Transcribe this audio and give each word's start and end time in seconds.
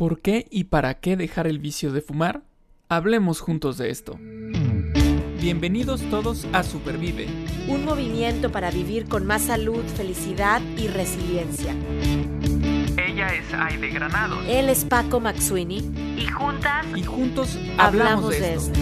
¿Por 0.00 0.20
qué 0.22 0.46
y 0.50 0.64
para 0.64 0.94
qué 0.94 1.14
dejar 1.14 1.46
el 1.46 1.58
vicio 1.58 1.92
de 1.92 2.00
fumar? 2.00 2.40
Hablemos 2.88 3.40
juntos 3.40 3.76
de 3.76 3.90
esto. 3.90 4.18
Bienvenidos 5.42 6.00
todos 6.08 6.46
a 6.54 6.62
Supervive. 6.62 7.28
Un 7.68 7.84
movimiento 7.84 8.50
para 8.50 8.70
vivir 8.70 9.10
con 9.10 9.26
más 9.26 9.42
salud, 9.42 9.84
felicidad 9.98 10.62
y 10.78 10.86
resiliencia. 10.86 11.76
Ella 12.96 13.26
es 13.34 13.52
Aide 13.52 13.90
Granado. 13.90 14.40
Él 14.48 14.70
es 14.70 14.86
Paco 14.86 15.20
Maxuini. 15.20 15.92
Y 16.16 16.26
juntas. 16.28 16.86
Y 16.96 17.02
juntos 17.02 17.58
hablamos, 17.76 18.30
de, 18.30 18.54
esto. 18.54 18.80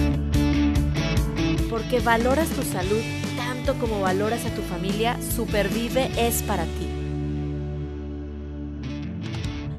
Porque 1.68 1.98
valoras 1.98 2.48
tu 2.50 2.62
salud 2.62 3.02
tanto 3.36 3.74
como 3.80 4.02
valoras 4.02 4.46
a 4.46 4.54
tu 4.54 4.62
familia, 4.62 5.20
Supervive 5.20 6.12
es 6.16 6.44
para 6.44 6.62
ti. 6.62 6.97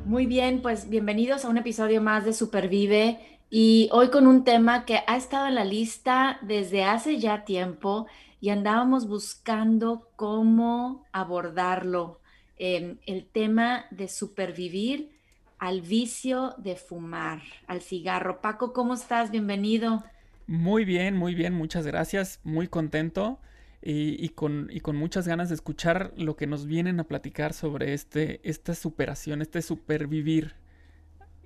Muy 0.09 0.25
bien, 0.25 0.63
pues 0.63 0.89
bienvenidos 0.89 1.45
a 1.45 1.49
un 1.49 1.57
episodio 1.59 2.01
más 2.01 2.25
de 2.25 2.33
Supervive 2.33 3.19
y 3.51 3.89
hoy 3.91 4.09
con 4.09 4.25
un 4.25 4.43
tema 4.43 4.83
que 4.83 5.01
ha 5.05 5.15
estado 5.15 5.45
en 5.45 5.53
la 5.53 5.63
lista 5.63 6.39
desde 6.41 6.83
hace 6.83 7.19
ya 7.19 7.45
tiempo 7.45 8.07
y 8.41 8.49
andábamos 8.49 9.07
buscando 9.07 10.09
cómo 10.15 11.05
abordarlo. 11.11 12.21
Em, 12.57 12.97
el 13.05 13.27
tema 13.27 13.85
de 13.91 14.07
supervivir 14.07 15.11
al 15.59 15.81
vicio 15.81 16.55
de 16.57 16.75
fumar, 16.75 17.43
al 17.67 17.81
cigarro. 17.81 18.41
Paco, 18.41 18.73
¿cómo 18.73 18.95
estás? 18.95 19.29
Bienvenido. 19.29 20.03
Muy 20.47 20.85
bien, 20.85 21.17
muy 21.17 21.35
bien, 21.35 21.53
muchas 21.53 21.85
gracias, 21.85 22.39
muy 22.43 22.67
contento 22.67 23.37
y, 23.81 24.29
con, 24.29 24.69
y, 24.71 24.81
con, 24.81 24.97
muchas 24.97 25.27
ganas 25.27 25.49
de 25.49 25.55
escuchar 25.55 26.13
lo 26.17 26.35
que 26.35 26.47
nos 26.47 26.65
vienen 26.65 26.99
a 26.99 27.05
platicar 27.05 27.53
sobre 27.53 27.93
este, 27.93 28.41
esta 28.43 28.75
superación, 28.75 29.41
este 29.41 29.61
supervivir 29.61 30.55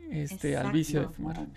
este, 0.09 0.57
al 0.57 0.71
vicio 0.71 1.01
de 1.01 1.07
fumar. 1.09 1.47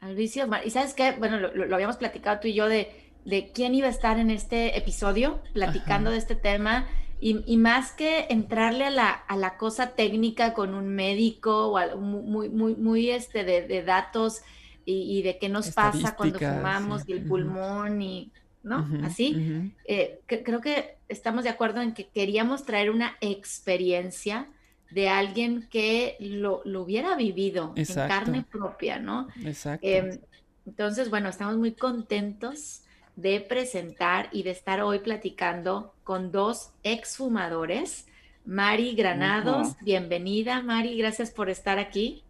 Al 0.00 0.16
vicio 0.16 0.42
de 0.42 0.46
fumar. 0.46 0.66
Y 0.66 0.70
sabes 0.70 0.94
qué, 0.94 1.12
bueno, 1.12 1.38
lo, 1.38 1.74
habíamos 1.74 1.98
platicado 1.98 2.40
tú 2.40 2.48
y 2.48 2.54
yo 2.54 2.68
de, 2.68 2.90
de, 3.24 3.52
quién 3.52 3.74
iba 3.74 3.86
a 3.86 3.90
estar 3.90 4.18
en 4.18 4.30
este 4.30 4.76
episodio 4.76 5.40
platicando 5.52 6.10
de 6.10 6.18
este 6.18 6.34
tema. 6.34 6.88
Y, 7.20 7.44
y, 7.46 7.56
más 7.58 7.92
que 7.92 8.26
entrarle 8.30 8.86
a 8.86 8.90
la, 8.90 9.10
a 9.10 9.36
la, 9.36 9.56
cosa 9.58 9.94
técnica 9.94 10.54
con 10.54 10.74
un 10.74 10.88
médico 10.88 11.68
o 11.70 11.96
muy, 11.98 12.48
muy, 12.48 12.74
muy 12.74 13.10
este 13.10 13.44
de, 13.44 13.68
de 13.68 13.82
datos 13.84 14.40
y, 14.84 15.22
de 15.22 15.38
qué 15.38 15.48
nos 15.48 15.70
pasa 15.70 16.16
cuando 16.16 16.38
fumamos 16.38 17.08
y 17.08 17.12
el 17.12 17.24
pulmón 17.24 18.02
y 18.02 18.32
¿no? 18.62 18.88
Así. 19.04 19.72
Eh, 19.84 20.20
creo 20.26 20.60
que 20.60 20.96
estamos 21.08 21.44
de 21.44 21.50
acuerdo 21.50 21.80
en 21.80 21.94
que 21.94 22.08
queríamos 22.08 22.64
traer 22.64 22.90
una 22.90 23.16
experiencia 23.20 24.48
de 24.90 25.08
alguien 25.08 25.68
que 25.70 26.16
lo, 26.20 26.62
hubiera 26.64 27.14
vivido 27.16 27.72
en 27.76 27.86
carne 27.86 28.44
propia, 28.50 28.98
¿no? 28.98 29.28
Exacto. 29.44 29.86
Em, 29.86 30.18
entonces, 30.66 31.10
bueno, 31.10 31.28
estamos 31.28 31.56
muy 31.56 31.72
contentos 31.72 32.82
de 33.16 33.40
presentar 33.40 34.28
y 34.32 34.42
de 34.42 34.50
estar 34.50 34.82
hoy 34.82 35.00
platicando 35.00 35.94
con 36.04 36.32
dos 36.32 36.70
exfumadores. 36.82 38.06
Mari 38.44 38.94
Granados, 38.94 39.76
bienvenida 39.82 40.62
Mari, 40.62 40.96
gracias 40.96 41.30
por 41.30 41.50
estar 41.50 41.78
aquí. 41.78 42.24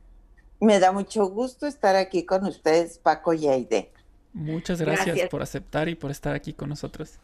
Me 0.61 0.79
da 0.79 0.93
mucho 0.93 1.27
gusto 1.29 1.67
estar 1.67 1.97
aquí 1.97 2.25
con 2.25 2.45
ustedes, 2.45 2.99
Paco 2.99 3.33
y 3.33 3.47
Aide. 3.47 3.93
Muchas 4.33 4.81
gracias, 4.81 5.29
por 5.29 5.43
aceptar 5.43 5.89
y 5.89 5.95
por 5.95 6.11
estar 6.11 6.35
aquí 6.35 6.53
con 6.53 6.69
nosotros. 6.69 7.19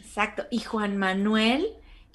Exacto. 0.00 0.46
Y 0.50 0.60
Juan 0.60 0.96
Manuel, 0.96 1.66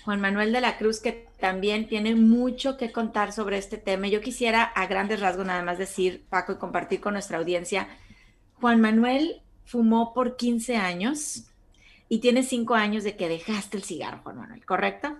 Juan 0.05 0.21
Manuel 0.21 0.53
de 0.53 0.61
la 0.61 0.77
Cruz, 0.77 0.99
que 0.99 1.27
también 1.39 1.87
tiene 1.87 2.15
mucho 2.15 2.77
que 2.77 2.91
contar 2.91 3.33
sobre 3.33 3.57
este 3.57 3.77
tema. 3.77 4.07
Yo 4.07 4.21
quisiera 4.21 4.63
a 4.63 4.87
grandes 4.87 5.19
rasgos 5.19 5.45
nada 5.45 5.63
más 5.63 5.77
decir, 5.77 6.23
Paco, 6.29 6.53
y 6.53 6.57
compartir 6.57 7.01
con 7.01 7.13
nuestra 7.13 7.37
audiencia. 7.37 7.89
Juan 8.61 8.79
Manuel 8.79 9.41
fumó 9.65 10.13
por 10.13 10.37
15 10.37 10.77
años 10.77 11.45
y 12.07 12.19
tiene 12.19 12.43
5 12.43 12.75
años 12.75 13.03
de 13.03 13.17
que 13.17 13.27
dejaste 13.27 13.77
el 13.77 13.83
cigarro, 13.83 14.21
Juan 14.23 14.37
Manuel, 14.37 14.65
¿correcto? 14.65 15.17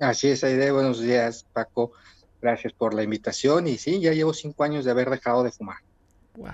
Así 0.00 0.28
es, 0.28 0.42
Aide. 0.42 0.72
Buenos 0.72 1.00
días, 1.00 1.46
Paco. 1.52 1.92
Gracias 2.40 2.72
por 2.72 2.94
la 2.94 3.02
invitación. 3.02 3.66
Y 3.66 3.76
sí, 3.76 4.00
ya 4.00 4.12
llevo 4.12 4.32
5 4.32 4.64
años 4.64 4.84
de 4.84 4.90
haber 4.90 5.10
dejado 5.10 5.42
de 5.42 5.52
fumar. 5.52 5.76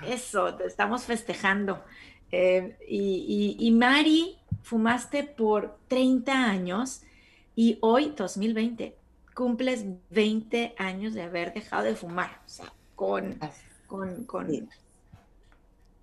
Eso, 0.07 0.55
te 0.55 0.65
estamos 0.65 1.03
festejando. 1.03 1.83
Eh, 2.31 2.77
y, 2.87 3.71
Mari, 3.71 4.37
fumaste 4.61 5.23
por 5.23 5.77
30 5.87 6.33
años 6.33 7.01
y 7.55 7.77
hoy, 7.81 8.13
2020, 8.15 8.95
cumples 9.33 9.85
20 10.09 10.75
años 10.77 11.13
de 11.13 11.23
haber 11.23 11.53
dejado 11.53 11.83
de 11.83 11.95
fumar. 11.95 12.41
O 12.45 12.49
sea, 12.49 12.73
con, 12.95 13.39
con, 13.87 14.25
con 14.25 14.69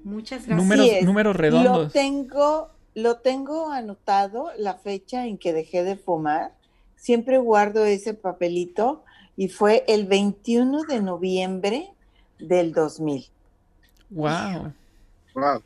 muchas 0.01 0.47
gracias. 0.47 0.57
Números, 0.57 1.03
números 1.03 1.37
redondos. 1.37 1.85
Lo 1.85 1.91
tengo, 1.91 2.71
lo 2.95 3.17
tengo 3.19 3.71
anotado, 3.71 4.51
la 4.59 4.75
fecha 4.75 5.27
en 5.27 5.39
que 5.39 5.53
dejé 5.53 5.85
de 5.85 5.97
fumar. 5.97 6.53
Siempre 6.97 7.39
guardo 7.39 7.85
ese 7.85 8.15
papelito 8.15 9.05
y 9.37 9.49
fue 9.49 9.85
el 9.89 10.07
21 10.07 10.85
de 10.85 11.03
noviembre 11.03 11.91
del 12.39 12.73
2000. 12.73 13.31
Wow. 14.15 14.73
Wow. 15.35 15.63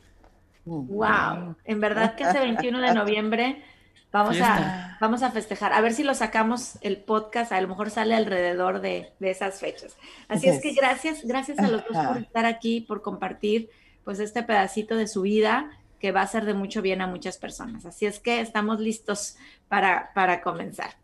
Wow. 0.65 1.55
En 1.65 1.79
verdad 1.79 2.15
que 2.15 2.23
ese 2.23 2.39
21 2.39 2.79
de 2.79 2.93
noviembre 2.93 3.63
vamos 4.11 4.39
a, 4.41 4.97
vamos 4.99 5.21
a 5.21 5.31
festejar. 5.31 5.71
A 5.71 5.81
ver 5.81 5.93
si 5.93 6.03
lo 6.03 6.13
sacamos 6.15 6.77
el 6.81 6.97
podcast, 6.97 7.51
a 7.51 7.61
lo 7.61 7.67
mejor 7.67 7.91
sale 7.91 8.15
alrededor 8.15 8.81
de, 8.81 9.11
esas 9.19 9.59
fechas. 9.59 9.95
Así 10.27 10.49
es 10.49 10.61
que 10.61 10.73
gracias, 10.73 11.23
gracias 11.23 11.59
a 11.59 11.67
los 11.67 11.83
dos 11.87 12.05
por 12.05 12.17
estar 12.17 12.45
aquí, 12.45 12.81
por 12.81 13.01
compartir 13.01 13.69
pues 14.03 14.19
este 14.19 14.41
pedacito 14.41 14.95
de 14.95 15.07
su 15.07 15.21
vida 15.21 15.69
que 15.99 16.11
va 16.11 16.21
a 16.21 16.27
ser 16.27 16.45
de 16.45 16.53
mucho 16.53 16.81
bien 16.81 17.01
a 17.01 17.07
muchas 17.07 17.37
personas. 17.37 17.85
Así 17.85 18.05
es 18.05 18.19
que 18.19 18.41
estamos 18.41 18.79
listos 18.79 19.35
para, 19.67 20.11
para 20.15 20.41
comenzar. 20.41 20.95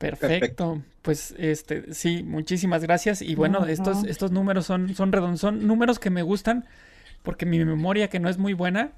Perfecto. 0.00 0.82
Pues 1.02 1.34
este, 1.36 1.92
sí, 1.92 2.22
muchísimas 2.22 2.82
gracias. 2.82 3.20
Y 3.20 3.34
bueno, 3.34 3.66
estos, 3.66 4.04
estos 4.04 4.32
números 4.32 4.64
son, 4.64 4.94
son 4.94 5.12
redondos, 5.12 5.40
son 5.40 5.66
números 5.66 5.98
que 5.98 6.08
me 6.08 6.22
gustan 6.22 6.64
porque 7.22 7.44
mi 7.44 7.62
memoria 7.62 8.08
que 8.08 8.18
no 8.18 8.30
es 8.30 8.38
muy 8.38 8.54
buena. 8.54 8.92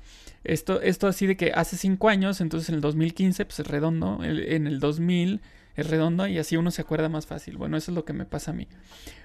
Esto, 0.45 0.81
esto 0.81 1.09
así 1.09 1.27
de 1.27 1.37
que 1.37 1.51
hace 1.55 1.77
cinco 1.77 2.09
años, 2.09 2.41
entonces 2.41 2.69
en 2.69 2.77
el 2.77 2.81
2015, 2.81 3.45
pues 3.45 3.59
es 3.59 3.67
redondo, 3.67 4.21
en 4.23 4.69
el 4.69 4.79
2000 4.79 5.41
es 5.75 5.91
redondo 5.91 6.29
y 6.29 6.39
así 6.39 6.57
uno 6.57 6.71
se 6.71 6.83
acuerda 6.83 7.09
más 7.09 7.27
fácil. 7.27 7.57
Bueno, 7.57 7.77
eso 7.77 7.91
es 7.91 7.97
lo 7.97 8.05
que 8.05 8.13
me 8.13 8.25
pasa 8.25 8.53
a 8.53 8.55
mí. 8.55 8.69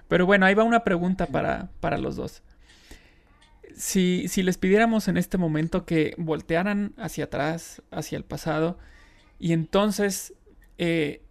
Pero 0.08 0.26
bueno, 0.26 0.48
ahí 0.48 0.56
va 0.56 0.64
una 0.64 0.84
pregunta 0.84 1.28
para, 1.28 1.70
para 1.80 2.00
los 2.00 2.16
dos. 2.16 2.42
Si, 3.76 4.28
si 4.30 4.42
les 4.42 4.58
pidiéramos 4.58 5.08
en 5.08 5.18
este 5.18 5.38
momento 5.38 5.86
que 5.86 6.16
voltearan 6.18 6.94
hacia 6.98 7.26
atrás, 7.26 7.84
hacia 7.92 8.18
el 8.18 8.24
pasado, 8.24 8.80
y 9.38 9.54
entonces 9.54 10.34
eh, 10.80 11.22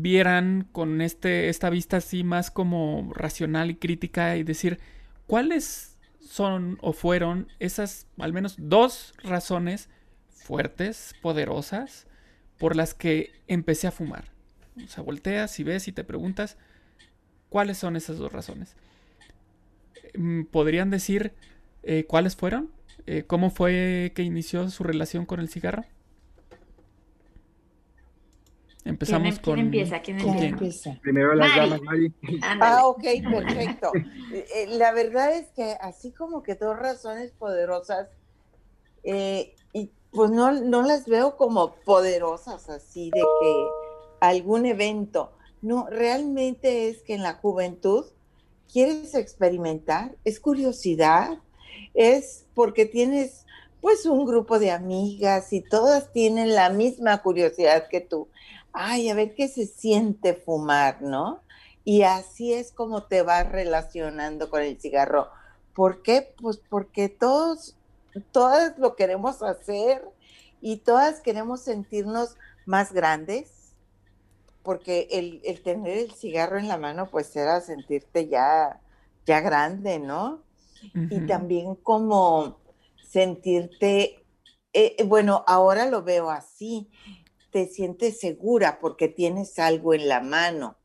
vieran 0.00 0.68
con 0.72 1.00
este, 1.00 1.48
esta 1.48 1.70
vista 1.70 1.98
así 1.98 2.24
más 2.24 2.50
como 2.50 3.12
racional 3.14 3.70
y 3.70 3.76
crítica 3.76 4.36
y 4.36 4.42
decir 4.42 4.78
cuáles 5.26 5.98
son 6.20 6.78
o 6.80 6.92
fueron 6.92 7.48
esas 7.58 8.06
al 8.18 8.32
menos 8.32 8.56
dos 8.58 9.14
razones 9.22 9.88
fuertes, 10.30 11.14
poderosas, 11.22 12.06
por 12.58 12.76
las 12.76 12.94
que 12.94 13.32
empecé 13.48 13.86
a 13.86 13.92
fumar. 13.92 14.30
O 14.84 14.88
sea, 14.88 15.02
volteas 15.02 15.58
y 15.58 15.64
ves 15.64 15.88
y 15.88 15.92
te 15.92 16.04
preguntas 16.04 16.56
cuáles 17.48 17.78
son 17.78 17.96
esas 17.96 18.18
dos 18.18 18.32
razones. 18.32 18.76
Mm, 20.14 20.44
¿Podrían 20.44 20.90
decir 20.90 21.32
eh, 21.82 22.04
cuáles 22.06 22.36
fueron? 22.36 22.70
Eh, 23.06 23.24
¿Cómo 23.26 23.50
fue 23.50 24.12
que 24.14 24.22
inició 24.22 24.68
su 24.70 24.84
relación 24.84 25.26
con 25.26 25.40
el 25.40 25.48
cigarro? 25.48 25.84
Empezamos 28.86 29.40
con. 29.40 29.54
¿Quién 29.54 29.66
empieza? 29.66 30.00
¿Quién, 30.00 30.20
empieza? 30.20 30.98
Primero 31.02 31.34
las 31.34 31.54
damas, 31.56 31.82
Mari. 31.82 32.14
Ah, 32.60 32.86
ok, 32.86 33.02
perfecto. 33.30 33.90
Eh, 34.32 34.46
eh, 34.54 34.66
la 34.70 34.92
verdad 34.92 35.34
es 35.34 35.48
que 35.48 35.76
así 35.80 36.12
como 36.12 36.42
que 36.42 36.54
dos 36.54 36.78
razones 36.78 37.32
poderosas, 37.32 38.08
eh, 39.02 39.54
y 39.72 39.90
pues 40.10 40.30
no, 40.30 40.52
no 40.52 40.82
las 40.82 41.06
veo 41.06 41.36
como 41.36 41.74
poderosas 41.84 42.68
así 42.68 43.10
de 43.10 43.20
que 43.20 43.66
algún 44.20 44.66
evento. 44.66 45.32
No, 45.62 45.88
realmente 45.90 46.88
es 46.88 47.02
que 47.02 47.14
en 47.14 47.22
la 47.22 47.34
juventud 47.34 48.04
quieres 48.72 49.14
experimentar, 49.14 50.14
es 50.24 50.38
curiosidad, 50.38 51.38
es 51.94 52.46
porque 52.54 52.86
tienes 52.86 53.46
pues 53.80 54.06
un 54.06 54.26
grupo 54.26 54.58
de 54.58 54.70
amigas 54.70 55.52
y 55.52 55.60
todas 55.60 56.12
tienen 56.12 56.54
la 56.54 56.70
misma 56.70 57.22
curiosidad 57.22 57.88
que 57.88 58.00
tú 58.00 58.28
ay, 58.76 59.08
a 59.08 59.14
ver 59.14 59.34
qué 59.34 59.48
se 59.48 59.66
siente 59.66 60.34
fumar, 60.34 61.02
¿no? 61.02 61.40
Y 61.84 62.02
así 62.02 62.52
es 62.52 62.72
como 62.72 63.04
te 63.04 63.22
vas 63.22 63.50
relacionando 63.50 64.50
con 64.50 64.62
el 64.62 64.78
cigarro. 64.80 65.28
¿Por 65.74 66.02
qué? 66.02 66.34
Pues 66.40 66.58
porque 66.58 67.08
todos, 67.08 67.76
todas 68.32 68.78
lo 68.78 68.94
queremos 68.94 69.42
hacer 69.42 70.02
y 70.60 70.78
todas 70.78 71.20
queremos 71.20 71.60
sentirnos 71.62 72.36
más 72.66 72.92
grandes, 72.92 73.72
porque 74.62 75.08
el, 75.12 75.40
el, 75.44 75.62
tener 75.62 75.96
el 75.98 76.12
cigarro 76.12 76.58
en 76.58 76.68
la 76.68 76.76
mano, 76.76 77.08
pues 77.08 77.34
era 77.36 77.60
sentirte 77.60 78.28
ya, 78.28 78.80
ya 79.24 79.40
grande, 79.40 79.98
¿no? 79.98 80.42
Y 81.10 81.20
también 81.20 81.74
como 81.76 82.58
sentirte, 83.02 84.24
eh, 84.72 85.02
bueno, 85.04 85.44
ahora 85.46 85.86
lo 85.86 86.02
veo 86.02 86.30
así, 86.30 86.90
te 87.56 87.68
sientes 87.68 88.20
segura 88.20 88.80
porque 88.80 89.08
tienes 89.08 89.58
algo 89.58 89.94
en 89.94 90.08
la 90.08 90.20
mano. 90.20 90.76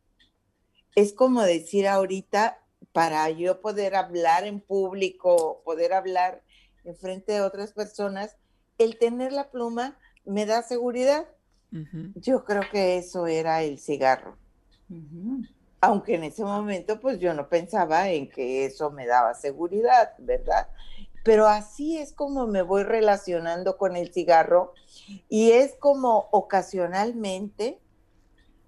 Es 0.95 1.11
como 1.11 1.41
decir 1.41 1.85
ahorita, 1.85 2.63
para 2.93 3.29
yo 3.29 3.59
poder 3.59 3.93
hablar 3.93 4.45
en 4.45 4.61
público, 4.61 5.63
poder 5.65 5.91
hablar 5.91 6.43
en 6.85 6.95
frente 6.95 7.33
de 7.33 7.41
otras 7.41 7.73
personas, 7.73 8.37
el 8.77 8.97
tener 8.97 9.33
la 9.33 9.51
pluma 9.51 9.99
me 10.23 10.45
da 10.45 10.63
seguridad. 10.63 11.27
Yo 12.15 12.45
creo 12.45 12.63
que 12.71 12.97
eso 12.97 13.27
era 13.27 13.63
el 13.63 13.77
cigarro. 13.77 14.37
Aunque 15.81 16.15
en 16.15 16.23
ese 16.23 16.45
momento 16.45 17.01
pues 17.01 17.19
yo 17.19 17.33
no 17.33 17.49
pensaba 17.49 18.07
en 18.07 18.29
que 18.29 18.63
eso 18.63 18.91
me 18.91 19.05
daba 19.07 19.33
seguridad, 19.33 20.13
¿verdad? 20.19 20.69
Pero 21.23 21.47
así 21.47 21.97
es 21.97 22.13
como 22.13 22.47
me 22.47 22.61
voy 22.61 22.83
relacionando 22.83 23.77
con 23.77 23.95
el 23.95 24.11
cigarro 24.13 24.73
y 25.29 25.51
es 25.51 25.75
como 25.75 26.27
ocasionalmente, 26.31 27.79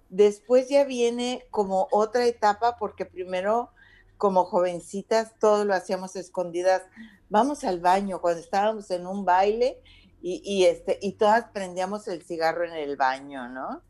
después 0.08 0.68
ya 0.68 0.84
viene 0.84 1.46
como 1.50 1.88
otra 1.90 2.26
etapa 2.26 2.76
porque 2.78 3.06
primero 3.06 3.70
como 4.16 4.44
jovencitas 4.44 5.32
todo 5.38 5.64
lo 5.64 5.74
hacíamos 5.74 6.14
escondidas. 6.16 6.82
Vamos 7.28 7.64
al 7.64 7.80
baño 7.80 8.20
cuando 8.20 8.40
estábamos 8.40 8.90
en 8.90 9.06
un 9.06 9.24
baile 9.24 9.80
y, 10.26 10.64
este, 10.64 10.98
y 11.02 11.12
todas 11.12 11.44
prendíamos 11.52 12.08
el 12.08 12.22
cigarro 12.22 12.64
en 12.64 12.72
el 12.72 12.96
baño, 12.96 13.48
¿no? 13.50 13.82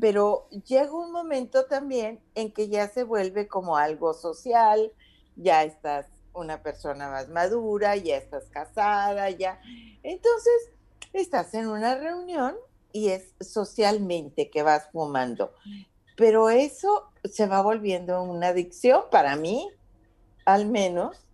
Pero 0.00 0.48
llega 0.50 0.92
un 0.92 1.10
momento 1.10 1.64
también 1.64 2.20
en 2.36 2.52
que 2.52 2.68
ya 2.68 2.88
se 2.88 3.02
vuelve 3.02 3.48
como 3.48 3.76
algo 3.76 4.14
social, 4.14 4.92
ya 5.34 5.64
estás 5.64 6.06
una 6.38 6.62
persona 6.62 7.10
más 7.10 7.28
madura, 7.28 7.96
ya 7.96 8.16
estás 8.16 8.44
casada, 8.50 9.30
ya. 9.30 9.60
Entonces, 10.02 10.70
estás 11.12 11.54
en 11.54 11.68
una 11.68 11.96
reunión 11.96 12.56
y 12.92 13.08
es 13.08 13.34
socialmente 13.40 14.50
que 14.50 14.62
vas 14.62 14.88
fumando. 14.92 15.52
Pero 16.16 16.50
eso 16.50 17.10
se 17.24 17.46
va 17.46 17.62
volviendo 17.62 18.22
una 18.22 18.48
adicción 18.48 19.02
para 19.10 19.36
mí, 19.36 19.68
al 20.44 20.66
menos, 20.66 21.24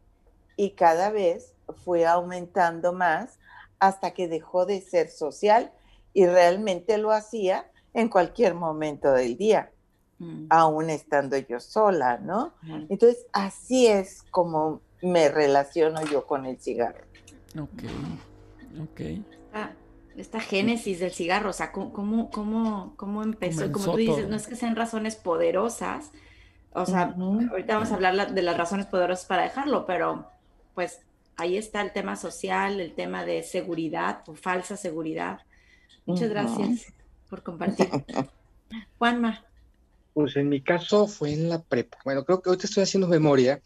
y 0.56 0.71
cada 0.71 1.11
vez 1.11 1.55
fue 1.85 2.06
aumentando 2.06 2.93
más 2.93 3.39
hasta 3.79 4.12
que 4.12 4.29
dejó 4.29 4.67
de 4.67 4.81
ser 4.81 5.11
social 5.11 5.73
y 6.12 6.27
realmente 6.27 6.99
lo 6.99 7.11
hacía 7.11 7.71
en 7.93 8.09
cualquier 8.09 8.55
momento 8.55 9.12
del 9.12 9.37
día, 9.37 9.71
mm. 10.19 10.47
aún 10.51 10.91
estando 10.91 11.37
yo 11.37 11.61
sola, 11.61 12.19
¿no? 12.19 12.55
Entonces, 12.89 13.27
así 13.33 13.87
es 13.87 14.23
como 14.31 14.81
me 15.02 15.29
relaciono 15.29 16.05
yo 16.05 16.26
con 16.26 16.46
el 16.46 16.58
cigarro. 16.58 17.05
Ok, 17.58 17.82
ok. 18.82 19.00
Esta, 20.17 20.38
génesis 20.38 21.00
del 21.00 21.11
cigarro, 21.11 21.50
o 21.50 21.52
sea, 21.52 21.73
¿cómo, 21.73 22.31
cómo, 22.31 22.94
cómo 22.96 23.23
empezó? 23.25 23.73
Como 23.73 23.85
tú 23.85 23.96
dices, 23.96 24.29
no 24.29 24.37
es 24.37 24.46
que 24.46 24.55
sean 24.55 24.76
razones 24.76 25.17
poderosas, 25.17 26.12
o 26.73 26.87
sea, 26.87 27.14
ahorita 27.17 27.75
vamos 27.75 27.93
a 27.93 27.94
hablar 27.94 28.35
de 28.35 28.43
las 28.43 28.56
razones 28.56 28.87
poderosas 28.87 29.26
para 29.26 29.43
dejarlo, 29.43 29.87
pero 29.87 30.29
pues 30.75 31.00
ahí 31.37 31.56
está 31.56 31.81
el 31.81 31.93
tema 31.93 32.17
social, 32.17 32.81
el 32.81 32.94
tema 32.94 33.25
de 33.25 33.44
seguridad 33.44 34.23
o 34.26 34.35
falsa 34.35 34.76
seguridad. 34.76 35.41
Muchas 36.05 36.31
gracias 36.31 36.93
por 37.31 37.44
compartir. 37.44 37.88
Juanma. 38.99 39.44
Pues 40.14 40.37
en 40.37 40.49
mi 40.49 40.61
caso 40.61 41.06
fue 41.06 41.32
en 41.32 41.49
la 41.49 41.62
prepa. 41.62 41.99
Bueno, 42.05 42.25
creo 42.25 42.43
que 42.43 42.50
ahorita 42.50 42.67
estoy 42.67 42.82
haciendo 42.82 43.06
memoria. 43.06 43.61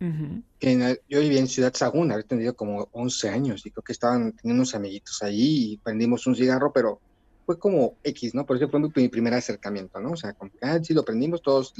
Yo 0.00 1.20
vivía 1.20 1.40
en 1.40 1.46
Ciudad 1.46 1.74
Saguna, 1.74 2.14
había 2.14 2.26
tenido 2.26 2.54
como 2.54 2.88
11 2.92 3.28
años 3.28 3.66
y 3.66 3.70
creo 3.70 3.82
que 3.82 3.92
estaban 3.92 4.32
teniendo 4.32 4.62
unos 4.62 4.74
amiguitos 4.74 5.22
ahí 5.22 5.72
y 5.72 5.76
prendimos 5.76 6.26
un 6.26 6.34
cigarro, 6.34 6.72
pero 6.72 7.00
fue 7.44 7.58
como 7.58 7.96
X, 8.02 8.34
¿no? 8.34 8.46
Por 8.46 8.56
eso 8.56 8.68
fue 8.70 8.80
mi, 8.80 9.08
primer 9.08 9.34
acercamiento, 9.34 10.00
¿no? 10.00 10.12
O 10.12 10.16
sea, 10.16 10.32
como 10.32 10.50
que, 10.50 10.58
ah, 10.62 10.78
sí, 10.82 10.94
lo 10.94 11.04
prendimos, 11.04 11.42
todos 11.42 11.74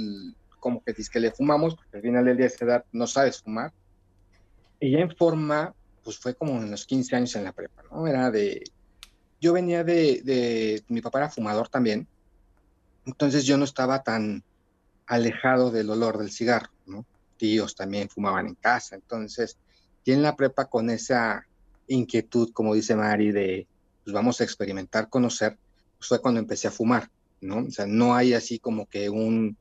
como 0.58 0.82
que 0.84 0.92
que 0.92 1.20
le 1.20 1.30
fumamos, 1.30 1.74
porque 1.74 1.96
al 1.96 2.02
final 2.02 2.24
del 2.26 2.36
día 2.36 2.46
de 2.46 2.54
esa 2.54 2.64
edad 2.66 2.84
no 2.92 3.06
sabes 3.06 3.40
fumar, 3.40 3.72
y 4.78 4.90
ya 4.90 4.98
en 4.98 5.16
forma, 5.16 5.74
pues 6.04 6.18
fue 6.18 6.34
como 6.34 6.60
en 6.60 6.70
los 6.70 6.84
15 6.84 7.16
años 7.16 7.36
en 7.36 7.44
la 7.44 7.52
prepa, 7.52 7.82
¿no? 7.90 8.06
Era 8.06 8.30
de, 8.30 8.62
yo 9.40 9.54
venía 9.54 9.82
de, 9.82 10.20
de, 10.22 10.82
mi 10.88 11.00
papá 11.00 11.20
era 11.20 11.30
fumador 11.30 11.68
también, 11.68 12.06
entonces 13.06 13.46
yo 13.46 13.56
no 13.56 13.64
estaba 13.64 14.02
tan 14.02 14.42
alejado 15.06 15.70
del 15.70 15.88
olor 15.88 16.18
del 16.18 16.30
cigarro, 16.30 16.70
¿no? 16.86 17.06
Tíos 17.40 17.74
también 17.74 18.10
fumaban 18.10 18.48
en 18.48 18.54
casa, 18.54 18.96
entonces, 18.96 19.56
y 20.04 20.12
en 20.12 20.20
la 20.20 20.36
prepa 20.36 20.66
con 20.66 20.90
esa 20.90 21.46
inquietud, 21.88 22.52
como 22.52 22.74
dice 22.74 22.94
Mari, 22.94 23.32
de, 23.32 23.66
pues 24.04 24.12
vamos 24.12 24.40
a 24.40 24.44
experimentar, 24.44 25.08
conocer, 25.08 25.56
pues 25.96 26.06
fue 26.06 26.20
cuando 26.20 26.38
empecé 26.38 26.68
a 26.68 26.70
fumar, 26.70 27.10
¿no? 27.40 27.60
O 27.66 27.70
sea, 27.70 27.86
no 27.86 28.14
hay 28.14 28.34
así 28.34 28.58
como 28.58 28.86
que 28.86 29.08
un, 29.08 29.56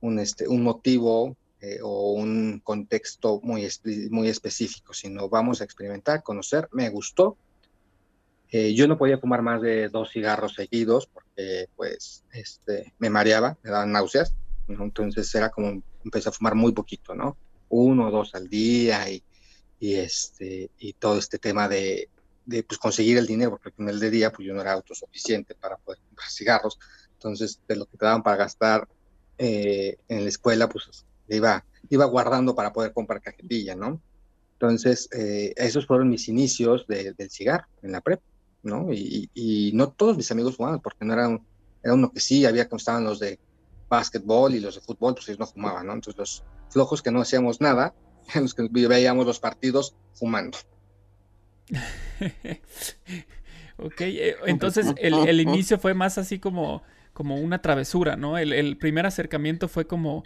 un, 0.00 0.18
este, 0.18 0.48
un 0.48 0.62
motivo 0.62 1.36
eh, 1.60 1.80
o 1.82 2.12
un 2.12 2.62
contexto 2.64 3.40
muy, 3.42 3.68
muy 4.10 4.28
específico, 4.28 4.94
sino 4.94 5.28
vamos 5.28 5.60
a 5.60 5.64
experimentar, 5.64 6.22
conocer, 6.22 6.66
me 6.72 6.88
gustó. 6.88 7.36
Eh, 8.50 8.72
yo 8.74 8.88
no 8.88 8.96
podía 8.96 9.18
fumar 9.18 9.42
más 9.42 9.60
de 9.60 9.90
dos 9.90 10.12
cigarros 10.12 10.54
seguidos 10.54 11.06
porque 11.06 11.68
pues 11.76 12.24
este, 12.32 12.94
me 12.98 13.10
mareaba, 13.10 13.58
me 13.62 13.70
daban 13.70 13.92
náuseas, 13.92 14.34
entonces 14.66 15.34
era 15.34 15.50
como, 15.50 15.82
empecé 16.06 16.28
a 16.28 16.32
fumar 16.32 16.54
muy 16.54 16.72
poquito, 16.72 17.14
¿no? 17.14 17.36
Uno 17.68 18.08
o 18.08 18.10
dos 18.10 18.34
al 18.34 18.48
día 18.48 19.10
y, 19.10 19.22
y, 19.80 19.94
este, 19.94 20.70
y 20.78 20.94
todo 20.94 21.18
este 21.18 21.38
tema 21.38 21.68
de, 21.68 22.08
de 22.46 22.62
pues, 22.62 22.78
conseguir 22.78 23.18
el 23.18 23.26
dinero, 23.26 23.50
porque 23.50 23.72
en 23.78 23.88
el 23.88 24.00
de 24.00 24.10
día 24.10 24.32
pues 24.32 24.46
yo 24.46 24.54
no 24.54 24.60
era 24.60 24.72
autosuficiente 24.72 25.54
para 25.54 25.76
poder 25.76 26.00
comprar 26.08 26.30
cigarros, 26.30 26.78
entonces 27.12 27.60
de 27.68 27.76
lo 27.76 27.86
que 27.86 27.98
te 27.98 28.06
daban 28.06 28.22
para 28.22 28.36
gastar 28.36 28.88
eh, 29.38 29.96
en 30.08 30.22
la 30.22 30.28
escuela, 30.28 30.68
pues 30.68 31.04
iba, 31.28 31.64
iba 31.90 32.04
guardando 32.06 32.54
para 32.54 32.72
poder 32.72 32.92
comprar 32.92 33.20
cajetilla, 33.20 33.74
¿no? 33.74 34.00
Entonces, 34.52 35.08
eh, 35.12 35.52
esos 35.56 35.86
fueron 35.86 36.08
mis 36.08 36.28
inicios 36.28 36.86
del 36.86 37.30
cigarro 37.30 37.66
en 37.82 37.92
la 37.92 38.00
prep, 38.00 38.22
¿no? 38.62 38.90
Y, 38.92 39.72
no 39.74 39.90
todos 39.90 40.16
mis 40.16 40.30
amigos 40.30 40.56
fumaban, 40.56 40.80
porque 40.80 41.04
no 41.04 41.12
era, 41.12 41.38
era 41.82 41.94
uno 41.94 42.10
que 42.10 42.20
sí, 42.20 42.46
había 42.46 42.68
como 42.68 42.78
estaban 42.78 43.04
los 43.04 43.18
de 43.18 43.38
básquetbol 43.88 44.54
y 44.54 44.60
los 44.60 44.74
de 44.74 44.80
fútbol, 44.80 45.14
pues 45.14 45.28
ellos 45.28 45.38
no 45.38 45.46
fumaban, 45.46 45.86
¿no? 45.86 45.92
Entonces, 45.94 46.18
los 46.18 46.44
flojos 46.70 47.02
que 47.02 47.10
no 47.10 47.20
hacíamos 47.20 47.60
nada, 47.60 47.94
los 48.34 48.54
que 48.54 48.68
veíamos 48.68 49.26
los 49.26 49.40
partidos 49.40 49.94
fumando. 50.14 50.58
ok, 53.76 54.00
eh, 54.00 54.36
entonces 54.46 54.94
el, 54.98 55.14
el, 55.14 55.40
inicio 55.40 55.78
fue 55.78 55.94
más 55.94 56.16
así 56.16 56.38
como, 56.38 56.82
como 57.12 57.40
una 57.40 57.60
travesura, 57.60 58.16
¿no? 58.16 58.38
El, 58.38 58.52
el 58.52 58.76
primer 58.78 59.06
acercamiento 59.06 59.66
fue 59.68 59.86
como 59.86 60.22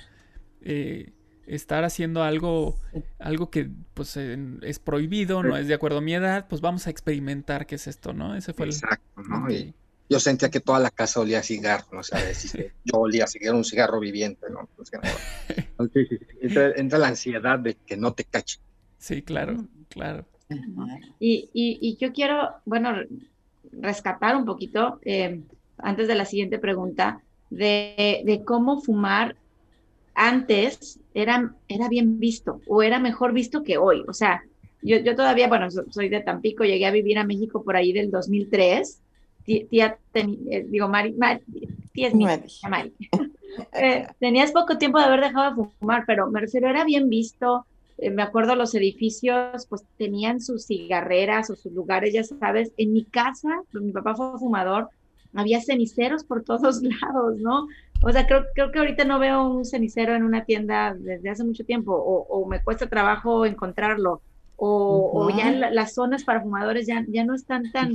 eh, 0.63 1.13
estar 1.47 1.85
haciendo 1.85 2.23
algo, 2.23 2.79
algo 3.19 3.51
que 3.51 3.71
pues 3.95 4.17
es 4.17 4.79
prohibido, 4.79 5.43
no 5.43 5.57
es 5.57 5.67
de 5.67 5.75
acuerdo 5.75 5.99
a 5.99 6.03
mi 6.03 6.15
edad, 6.15 6.47
pues 6.49 6.61
vamos 6.61 6.87
a 6.87 6.91
experimentar 6.91 7.67
qué 7.67 7.75
es 7.77 7.87
esto, 7.87 8.13
¿no? 8.13 8.37
Ese 8.37 8.53
fue 8.53 8.67
Exacto, 8.67 9.23
¿no? 9.23 9.47
Yo 10.11 10.19
sentía 10.19 10.51
que 10.51 10.59
toda 10.59 10.81
la 10.81 10.91
casa 10.91 11.21
olía 11.21 11.39
a 11.39 11.43
cigarro, 11.43 11.87
¿no? 11.93 12.01
O 12.01 12.03
sea, 12.03 12.19
yo 12.85 12.99
olía 12.99 13.25
a 13.25 13.27
cigarro, 13.29 13.57
un 13.57 13.65
cigarro 13.65 14.01
viviente, 14.01 14.47
¿no? 14.51 14.69
entra, 16.43 16.99
la 16.99 17.09
ansiedad 17.09 17.61
de 17.61 17.77
que 17.87 17.97
no 17.97 18.13
te 18.13 18.25
cache. 18.25 18.59
Sí, 18.99 19.23
claro, 19.23 19.67
claro. 19.89 20.27
Y, 21.21 21.49
y, 21.55 21.97
yo 21.99 22.13
quiero, 22.13 22.51
bueno, 22.65 22.93
rescatar 23.71 24.37
un 24.37 24.45
poquito, 24.45 24.99
eh, 25.05 25.41
antes 25.79 26.09
de 26.09 26.17
la 26.17 26.25
siguiente 26.25 26.59
pregunta, 26.59 27.23
de, 27.51 28.23
de 28.25 28.43
cómo 28.45 28.81
fumar 28.81 29.37
antes 30.15 30.99
era, 31.15 31.55
era 31.69 31.89
bien 31.89 32.19
visto 32.19 32.61
o 32.67 32.83
era 32.83 32.99
mejor 32.99 33.33
visto 33.33 33.63
que 33.63 33.79
hoy. 33.79 34.03
O 34.09 34.13
sea, 34.13 34.43
yo, 34.83 34.99
yo 34.99 35.15
todavía, 35.15 35.47
bueno, 35.47 35.69
soy 35.71 36.09
de 36.09 36.21
Tampico, 36.21 36.65
llegué 36.65 36.87
a 36.87 36.91
vivir 36.91 37.17
a 37.17 37.25
México 37.25 37.63
por 37.63 37.77
ahí 37.77 37.93
del 37.93 38.11
2003. 38.11 39.01
Tía, 39.69 39.99
eh, 40.15 40.67
digo, 40.69 40.89
Mari, 40.89 41.17
tía 41.93 42.09
es 42.09 42.15
mi 42.15 42.27
Mari. 42.69 42.95
Eh, 43.73 44.07
tenías 44.21 44.53
poco 44.53 44.79
tiempo 44.79 44.99
de 44.99 45.07
haber 45.07 45.21
dejado 45.21 45.51
de 45.51 45.69
fumar, 45.81 46.05
pero 46.07 46.31
me 46.31 46.41
refiero, 46.41 46.69
era 46.69 46.85
bien 46.85 47.09
visto. 47.09 47.67
Eh, 47.99 48.11
me 48.11 48.23
acuerdo 48.23 48.55
los 48.55 48.75
edificios, 48.75 49.67
pues 49.69 49.85
tenían 49.99 50.41
sus 50.41 50.67
cigarreras 50.67 51.51
o 51.51 51.57
sus 51.57 51.73
lugares, 51.73 52.15
ya 52.15 52.23
sabes. 52.25 52.73
En 52.77 52.93
mi 52.93 53.05
casa, 53.05 53.49
mi 53.73 53.93
papá 53.93 54.15
fue 54.15 54.39
fumador, 54.39 54.89
había 55.35 55.61
ceniceros 55.61 56.25
por 56.25 56.45
todos 56.45 56.81
lados, 56.83 57.39
¿no? 57.39 57.67
O 58.03 58.11
sea, 58.13 58.27
creo, 58.27 58.47
creo 58.55 58.73
que 58.73 58.79
ahorita 58.79 59.05
no 59.05 59.19
veo 59.19 59.47
un 59.47 59.65
cenicero 59.65 60.15
en 60.15 60.23
una 60.23 60.45
tienda 60.45 60.95
desde 60.99 61.29
hace 61.29 61.45
mucho 61.45 61.65
tiempo, 61.65 61.93
o, 61.93 62.47
me 62.47 62.63
cuesta 62.63 62.89
trabajo 62.89 63.45
encontrarlo, 63.45 64.23
o, 64.61 65.31
ya 65.37 65.51
las 65.51 65.95
zonas 65.95 66.25
para 66.25 66.43
fumadores 66.43 66.87
ya, 66.87 67.05
ya 67.09 67.25
no 67.25 67.35
están 67.35 67.73
tan, 67.73 67.95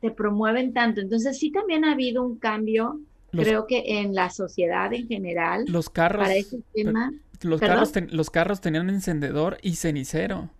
te 0.00 0.10
promueven 0.10 0.72
tanto. 0.72 1.00
Entonces 1.00 1.38
sí 1.38 1.50
también 1.50 1.84
ha 1.84 1.92
habido 1.92 2.22
un 2.22 2.36
cambio 2.38 3.00
creo 3.30 3.66
que 3.66 3.82
en 4.00 4.14
la 4.14 4.30
sociedad 4.30 4.92
en 4.92 5.06
general, 5.06 5.64
los 5.68 5.90
carros, 5.90 6.22
para 6.22 6.34
ese 6.34 6.60
tema, 6.74 7.12
los 7.42 7.60
carros, 7.60 7.92
los 8.10 8.30
carros 8.30 8.60
tenían 8.60 8.88
encendedor 8.90 9.58
y 9.62 9.76
cenicero. 9.76 10.50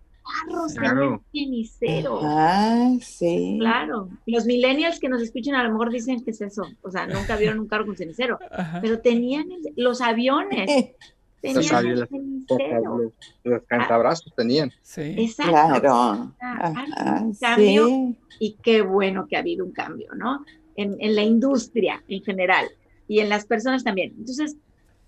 Carros 0.45 0.75
tenían 0.75 1.21
cenicero. 1.31 2.19
Ah, 2.21 2.95
sí. 3.01 3.57
Claro. 3.59 4.09
Los 4.27 4.45
millennials 4.45 4.99
que 4.99 5.09
nos 5.09 5.23
escuchan 5.23 5.55
a 5.55 5.63
lo 5.63 5.71
mejor 5.71 5.89
dicen 5.89 6.23
que 6.23 6.31
es 6.31 6.41
eso. 6.41 6.67
O 6.83 6.91
sea, 6.91 7.07
nunca 7.07 7.35
vieron 7.35 7.59
un 7.59 7.67
carro 7.67 7.87
con 7.87 7.97
cenicero. 7.97 8.37
Pero 8.81 8.99
tenían 8.99 9.47
los 9.75 10.01
aviones. 10.01 10.69
Tenían 11.41 11.99
los, 11.99 12.09
los, 12.09 13.13
los 13.43 13.63
cantabrazos 13.63 14.33
tenían. 14.35 14.71
Sí. 14.81 15.15
Exacto. 15.17 15.51
Claro. 15.51 16.33
un 17.21 17.35
cambio 17.35 18.15
y 18.39 18.53
qué 18.61 18.81
bueno 18.81 19.27
que 19.27 19.37
ha 19.37 19.39
habido 19.39 19.65
un 19.65 19.71
cambio, 19.71 20.13
¿no? 20.15 20.43
En, 20.75 20.97
en 20.99 21.15
la 21.15 21.23
industria 21.23 22.03
en 22.07 22.23
general 22.23 22.67
y 23.07 23.19
en 23.19 23.29
las 23.29 23.45
personas 23.45 23.83
también. 23.83 24.13
Entonces, 24.17 24.55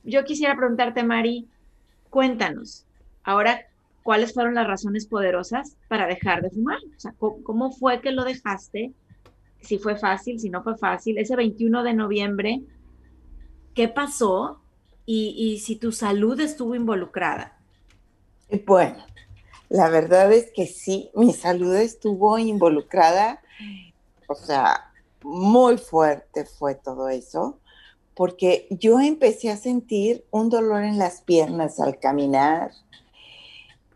yo 0.04 0.24
quisiera 0.24 0.56
preguntarte, 0.56 1.04
Mari, 1.04 1.48
cuéntanos, 2.10 2.86
ahora, 3.24 3.62
¿cuáles 4.04 4.34
fueron 4.34 4.56
las 4.56 4.68
razones 4.68 5.06
poderosas 5.06 5.78
para 5.88 6.08
dejar 6.08 6.42
de 6.42 6.50
fumar? 6.50 6.80
O 6.96 7.00
sea, 7.00 7.14
¿cómo, 7.18 7.72
fue 7.72 8.02
que 8.02 8.12
lo 8.12 8.24
dejaste? 8.24 8.92
Si 9.62 9.78
fue 9.78 9.96
fácil, 9.96 10.40
si 10.40 10.50
no 10.50 10.64
fue 10.64 10.78
fácil. 10.78 11.18
Ese 11.18 11.36
21 11.36 11.84
de 11.84 11.94
noviembre, 11.94 12.62
¿qué 13.76 13.88
pasó? 13.88 14.61
Y, 15.05 15.36
y 15.38 15.60
si 15.60 15.75
tu 15.75 15.91
salud 15.91 16.39
estuvo 16.39 16.75
involucrada. 16.75 17.58
Bueno, 18.65 19.03
la 19.70 19.89
verdad 19.89 20.31
es 20.31 20.51
que 20.51 20.67
sí, 20.67 21.10
mi 21.13 21.34
salud 21.34 21.75
estuvo 21.75 22.38
involucrada, 22.38 23.41
o 24.27 24.36
sea, 24.36 24.91
muy 25.24 25.77
fuerte 25.77 26.46
fue 26.46 26.75
todo 26.75 27.10
eso 27.10 27.60
porque 28.15 28.67
yo 28.70 29.00
empecé 29.00 29.50
a 29.50 29.58
sentir 29.58 30.25
un 30.31 30.50
dolor 30.50 30.84
en 30.84 30.98
las 30.98 31.22
piernas 31.22 31.79
al 31.79 32.00
caminar 32.00 32.72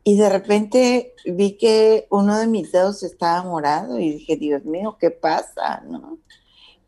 y 0.03 0.17
de 0.17 0.29
repente 0.29 1.13
vi 1.25 1.57
que 1.57 2.07
uno 2.09 2.37
de 2.37 2.47
mis 2.47 2.71
dedos 2.71 3.03
estaba 3.03 3.43
morado 3.43 3.99
y 3.99 4.13
dije, 4.13 4.37
Dios 4.37 4.63
mío, 4.65 4.97
¿qué 4.99 5.11
pasa? 5.11 5.81
¿No? 5.87 6.19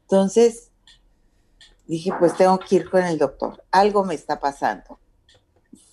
Entonces 0.04 0.72
dije, 1.88 2.12
pues 2.20 2.36
tengo 2.36 2.60
que 2.60 2.76
ir 2.76 2.90
con 2.90 3.04
el 3.04 3.18
doctor, 3.18 3.64
algo 3.72 4.04
me 4.04 4.16
está 4.16 4.40
pasando. 4.40 5.00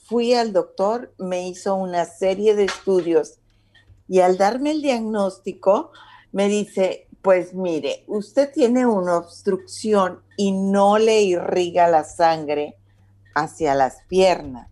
Fui 0.07 0.35
al 0.35 0.53
doctor, 0.53 1.15
me 1.19 1.49
hizo 1.49 1.75
una 1.77 2.05
serie 2.05 2.55
de 2.55 2.65
estudios 2.65 3.39
y 4.07 4.21
al 4.21 4.37
darme 4.37 4.73
el 4.73 4.83
diagnóstico 4.83 5.93
me 6.33 6.49
dice, 6.49 7.09
pues 7.23 7.55
mire, 7.55 8.05
usted 8.07 8.53
tiene 8.53 8.85
una 8.87 9.17
obstrucción 9.17 10.23
y 10.37 10.53
no 10.53 10.99
le 10.99 11.23
irriga 11.23 11.89
la 11.89 12.05
sangre 12.05 12.77
hacia 13.35 13.75
las 13.75 14.03
piernas. 14.09 14.69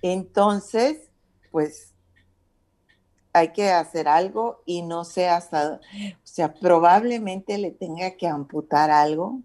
Entonces, 0.00 1.10
pues 1.50 1.92
hay 3.32 3.52
que 3.52 3.70
hacer 3.70 4.08
algo 4.08 4.62
y 4.66 4.82
no 4.82 5.04
sé 5.04 5.28
hasta, 5.28 5.74
o 5.74 5.80
sea, 6.22 6.54
probablemente 6.54 7.58
le 7.58 7.70
tenga 7.70 8.12
que 8.16 8.28
amputar 8.28 8.90
algo 8.90 9.40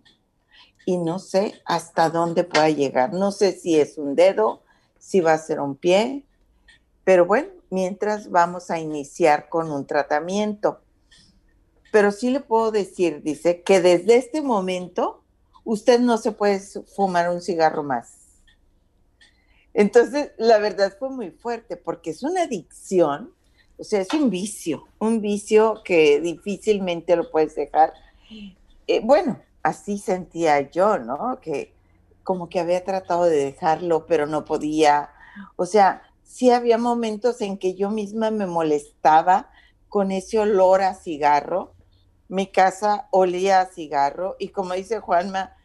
y 0.87 0.97
no 0.97 1.19
sé 1.19 1.61
hasta 1.65 2.09
dónde 2.09 2.43
pueda 2.43 2.71
llegar. 2.71 3.13
No 3.13 3.31
sé 3.31 3.51
si 3.51 3.79
es 3.79 3.99
un 3.99 4.15
dedo, 4.15 4.63
si 4.97 5.19
va 5.19 5.33
a 5.33 5.37
ser 5.37 5.59
un 5.59 5.75
pie, 5.75 6.25
pero 7.03 7.27
bueno, 7.27 7.49
mientras 7.69 8.31
vamos 8.31 8.71
a 8.71 8.79
iniciar 8.79 9.49
con 9.49 9.71
un 9.71 9.85
tratamiento 9.85 10.81
pero 11.91 12.11
sí 12.11 12.29
le 12.29 12.39
puedo 12.39 12.71
decir, 12.71 13.21
dice, 13.23 13.61
que 13.61 13.81
desde 13.81 14.17
este 14.17 14.41
momento 14.41 15.23
usted 15.63 15.99
no 15.99 16.17
se 16.17 16.31
puede 16.31 16.59
fumar 16.95 17.29
un 17.29 17.41
cigarro 17.41 17.83
más. 17.83 18.13
Entonces, 19.73 20.31
la 20.37 20.57
verdad 20.59 20.95
fue 20.97 21.09
muy 21.09 21.31
fuerte 21.31 21.77
porque 21.77 22.09
es 22.11 22.23
una 22.23 22.43
adicción, 22.43 23.33
o 23.77 23.83
sea, 23.83 24.01
es 24.01 24.13
un 24.13 24.29
vicio, 24.29 24.87
un 24.99 25.21
vicio 25.21 25.81
que 25.83 26.19
difícilmente 26.19 27.15
lo 27.15 27.29
puedes 27.29 27.55
dejar. 27.55 27.93
Eh, 28.87 29.01
bueno, 29.03 29.39
así 29.67 29.97
sentía 29.97 30.69
yo, 30.71 30.97
¿no? 30.99 31.39
Que 31.41 31.73
como 32.23 32.49
que 32.49 32.59
había 32.59 32.83
tratado 32.83 33.25
de 33.25 33.37
dejarlo, 33.37 34.05
pero 34.05 34.25
no 34.27 34.45
podía. 34.45 35.09
O 35.55 35.65
sea, 35.65 36.03
sí 36.23 36.51
había 36.51 36.77
momentos 36.77 37.41
en 37.41 37.57
que 37.57 37.75
yo 37.75 37.89
misma 37.89 38.31
me 38.31 38.47
molestaba 38.47 39.49
con 39.89 40.11
ese 40.11 40.39
olor 40.39 40.81
a 40.81 40.93
cigarro 40.93 41.77
mi 42.27 42.47
casa 42.47 43.07
olía 43.11 43.61
a 43.61 43.65
cigarro 43.67 44.35
y 44.39 44.49
como 44.49 44.73
dice 44.73 44.99
Juanma, 44.99 45.55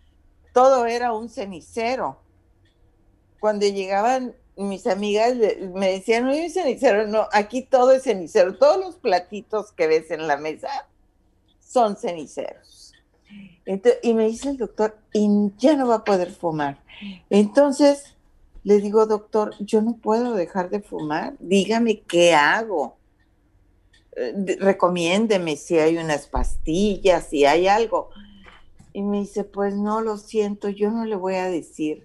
todo 0.52 0.86
era 0.86 1.12
un 1.12 1.28
cenicero. 1.28 2.18
Cuando 3.40 3.66
llegaban 3.66 4.36
mis 4.56 4.86
amigas 4.86 5.34
me 5.74 5.92
decían, 5.92 6.26
no 6.26 6.32
un 6.32 6.50
cenicero, 6.50 7.06
no, 7.06 7.26
aquí 7.32 7.62
todo 7.62 7.92
es 7.92 8.02
cenicero, 8.04 8.58
todos 8.58 8.78
los 8.78 8.96
platitos 8.96 9.72
que 9.72 9.86
ves 9.86 10.10
en 10.10 10.28
la 10.28 10.36
mesa 10.36 10.88
son 11.58 11.96
ceniceros. 11.96 12.81
Y 13.64 14.14
me 14.14 14.26
dice 14.26 14.50
el 14.50 14.56
doctor, 14.56 14.98
y 15.12 15.28
ya 15.58 15.76
no 15.76 15.88
va 15.88 15.96
a 15.96 16.04
poder 16.04 16.32
fumar. 16.32 16.78
Entonces 17.30 18.16
le 18.64 18.80
digo, 18.80 19.06
doctor, 19.06 19.54
yo 19.58 19.82
no 19.82 19.96
puedo 19.96 20.34
dejar 20.34 20.70
de 20.70 20.80
fumar, 20.80 21.34
dígame 21.40 22.00
qué 22.00 22.34
hago. 22.34 22.96
Eh, 24.16 24.56
recomiéndeme 24.60 25.56
si 25.56 25.78
hay 25.78 25.96
unas 25.96 26.26
pastillas, 26.26 27.28
si 27.28 27.44
hay 27.44 27.66
algo. 27.66 28.10
Y 28.92 29.02
me 29.02 29.20
dice, 29.20 29.44
pues 29.44 29.74
no, 29.74 30.00
lo 30.00 30.18
siento, 30.18 30.68
yo 30.68 30.90
no 30.90 31.04
le 31.04 31.16
voy 31.16 31.36
a 31.36 31.48
decir, 31.48 32.04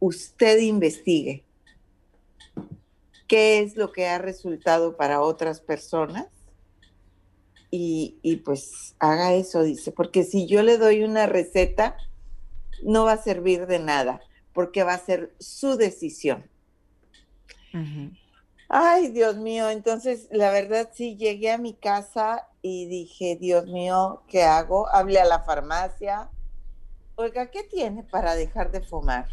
usted 0.00 0.58
investigue 0.58 1.44
qué 3.28 3.60
es 3.60 3.76
lo 3.76 3.92
que 3.92 4.08
ha 4.08 4.18
resultado 4.18 4.96
para 4.96 5.20
otras 5.20 5.60
personas 5.60 6.26
y, 7.74 8.36
pues 8.44 8.94
haga 8.98 9.32
eso, 9.32 9.62
dice, 9.62 9.92
porque 9.92 10.24
si 10.24 10.46
yo 10.46 10.62
le 10.62 10.76
doy 10.76 11.04
una 11.04 11.24
receta, 11.24 11.96
no 12.84 13.06
va 13.06 13.12
a 13.12 13.22
servir 13.22 13.66
de 13.66 13.78
nada, 13.78 14.20
porque 14.52 14.84
va 14.84 14.92
a 14.92 14.98
ser 14.98 15.34
su 15.40 15.76
decisión. 15.76 16.44
Ay, 18.68 19.08
Dios 19.08 19.38
mío, 19.38 19.70
entonces 19.70 20.28
la 20.30 20.50
verdad 20.50 20.90
sí 20.92 21.16
llegué 21.16 21.50
a 21.50 21.56
mi 21.56 21.72
casa 21.72 22.46
y 22.60 22.86
dije, 22.86 23.36
Dios 23.40 23.66
mío, 23.66 24.22
¿qué 24.28 24.42
hago? 24.42 24.86
Hablé 24.90 25.20
a 25.20 25.24
la 25.24 25.42
farmacia. 25.42 26.28
Oiga, 27.14 27.50
¿qué 27.50 27.62
tiene 27.62 28.02
para 28.02 28.34
dejar 28.34 28.70
de 28.70 28.82
fumar? 28.82 29.28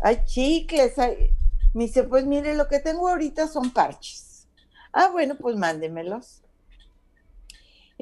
Hay 0.00 0.24
chicles, 0.24 0.98
hay... 0.98 1.30
Me 1.74 1.84
dice, 1.84 2.04
pues 2.04 2.24
mire, 2.24 2.54
lo 2.54 2.66
que 2.68 2.80
tengo 2.80 3.08
ahorita 3.08 3.46
son 3.46 3.70
parches. 3.70 4.48
Ah, 4.92 5.10
bueno, 5.12 5.36
pues 5.36 5.56
mándemelos. 5.56 6.41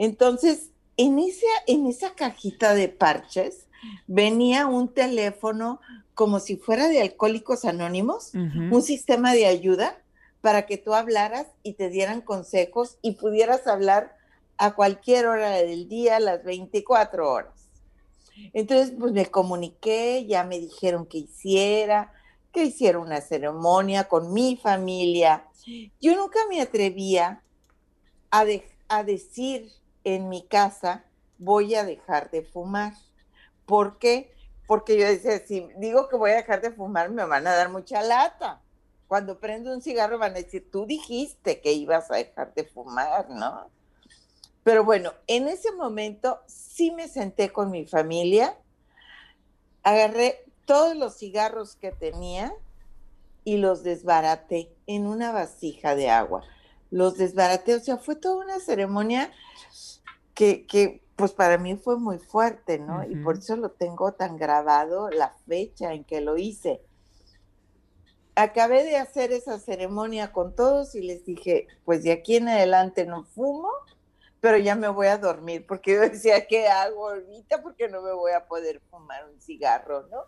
Entonces, 0.00 0.70
en 0.96 1.18
esa, 1.18 1.46
en 1.66 1.86
esa 1.86 2.14
cajita 2.14 2.72
de 2.72 2.88
parches 2.88 3.66
venía 4.06 4.66
un 4.66 4.88
teléfono 4.88 5.78
como 6.14 6.40
si 6.40 6.56
fuera 6.56 6.88
de 6.88 7.02
Alcohólicos 7.02 7.66
Anónimos, 7.66 8.32
un 8.32 8.80
sistema 8.82 9.34
de 9.34 9.44
ayuda 9.44 10.00
para 10.40 10.64
que 10.64 10.78
tú 10.78 10.94
hablaras 10.94 11.48
y 11.62 11.74
te 11.74 11.90
dieran 11.90 12.22
consejos 12.22 12.96
y 13.02 13.16
pudieras 13.16 13.66
hablar 13.66 14.16
a 14.56 14.74
cualquier 14.74 15.26
hora 15.26 15.50
del 15.50 15.86
día, 15.86 16.18
las 16.18 16.44
24 16.44 17.30
horas. 17.30 17.68
Entonces, 18.54 18.94
pues 18.98 19.12
me 19.12 19.26
comuniqué, 19.26 20.24
ya 20.26 20.44
me 20.44 20.58
dijeron 20.58 21.04
que 21.04 21.18
hiciera, 21.18 22.10
que 22.52 22.64
hiciera 22.64 22.98
una 22.98 23.20
ceremonia 23.20 24.04
con 24.04 24.32
mi 24.32 24.56
familia. 24.56 25.44
Yo 26.00 26.16
nunca 26.16 26.38
me 26.48 26.62
atrevía 26.62 27.42
a, 28.30 28.46
a 28.88 29.04
decir 29.04 29.70
en 30.04 30.28
mi 30.28 30.46
casa, 30.46 31.04
voy 31.38 31.74
a 31.74 31.84
dejar 31.84 32.30
de 32.30 32.42
fumar. 32.42 32.94
¿Por 33.66 33.98
qué? 33.98 34.34
Porque 34.66 34.98
yo 34.98 35.06
decía, 35.06 35.38
si 35.46 35.68
digo 35.76 36.08
que 36.08 36.16
voy 36.16 36.30
a 36.30 36.36
dejar 36.36 36.60
de 36.60 36.72
fumar, 36.72 37.10
me 37.10 37.24
van 37.24 37.46
a 37.46 37.54
dar 37.54 37.70
mucha 37.70 38.02
lata 38.02 38.60
cuando 39.10 39.40
prende 39.40 39.74
un 39.74 39.82
cigarro 39.82 40.20
van 40.20 40.30
a 40.30 40.34
decir, 40.34 40.70
tú 40.70 40.86
dijiste 40.86 41.60
que 41.60 41.72
ibas 41.72 42.12
a 42.12 42.14
dejar 42.14 42.54
de 42.54 42.62
fumar, 42.62 43.28
¿no? 43.28 43.68
Pero 44.62 44.84
bueno, 44.84 45.12
en 45.26 45.48
ese 45.48 45.72
momento 45.72 46.38
sí 46.46 46.92
me 46.92 47.08
senté 47.08 47.50
con 47.50 47.72
mi 47.72 47.86
familia, 47.86 48.56
agarré 49.82 50.44
todos 50.64 50.94
los 50.94 51.18
cigarros 51.18 51.74
que 51.74 51.90
tenía 51.90 52.54
y 53.42 53.56
los 53.56 53.82
desbaraté 53.82 54.72
en 54.86 55.08
una 55.08 55.32
vasija 55.32 55.96
de 55.96 56.08
agua. 56.08 56.44
Los 56.92 57.16
desbaraté, 57.16 57.74
o 57.74 57.80
sea, 57.80 57.96
fue 57.96 58.14
toda 58.14 58.44
una 58.44 58.60
ceremonia 58.60 59.32
que, 60.40 60.64
que 60.64 61.02
pues 61.16 61.32
para 61.32 61.58
mí 61.58 61.76
fue 61.76 61.98
muy 61.98 62.18
fuerte, 62.18 62.78
¿no? 62.78 63.04
Y 63.06 63.14
por 63.16 63.36
eso 63.36 63.56
lo 63.56 63.72
tengo 63.72 64.12
tan 64.12 64.38
grabado 64.38 65.10
la 65.10 65.34
fecha 65.46 65.92
en 65.92 66.04
que 66.04 66.22
lo 66.22 66.38
hice 66.38 66.80
acabé 68.42 68.84
de 68.84 68.96
hacer 68.96 69.32
esa 69.32 69.58
ceremonia 69.58 70.32
con 70.32 70.54
todos 70.54 70.94
y 70.94 71.02
les 71.02 71.24
dije, 71.24 71.66
pues 71.84 72.02
de 72.02 72.12
aquí 72.12 72.36
en 72.36 72.48
adelante 72.48 73.04
no 73.04 73.24
fumo, 73.24 73.68
pero 74.40 74.56
ya 74.56 74.74
me 74.74 74.88
voy 74.88 75.08
a 75.08 75.18
dormir, 75.18 75.66
porque 75.66 75.94
yo 75.94 76.00
decía, 76.00 76.46
¿qué 76.46 76.68
hago 76.68 77.10
ahorita? 77.10 77.62
Porque 77.62 77.88
no 77.88 78.02
me 78.02 78.12
voy 78.12 78.32
a 78.32 78.46
poder 78.46 78.80
fumar 78.90 79.28
un 79.28 79.40
cigarro, 79.40 80.06
¿no? 80.08 80.24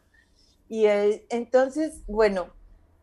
Y 0.69 0.87
eh, 0.87 1.26
entonces, 1.31 2.02
bueno, 2.07 2.49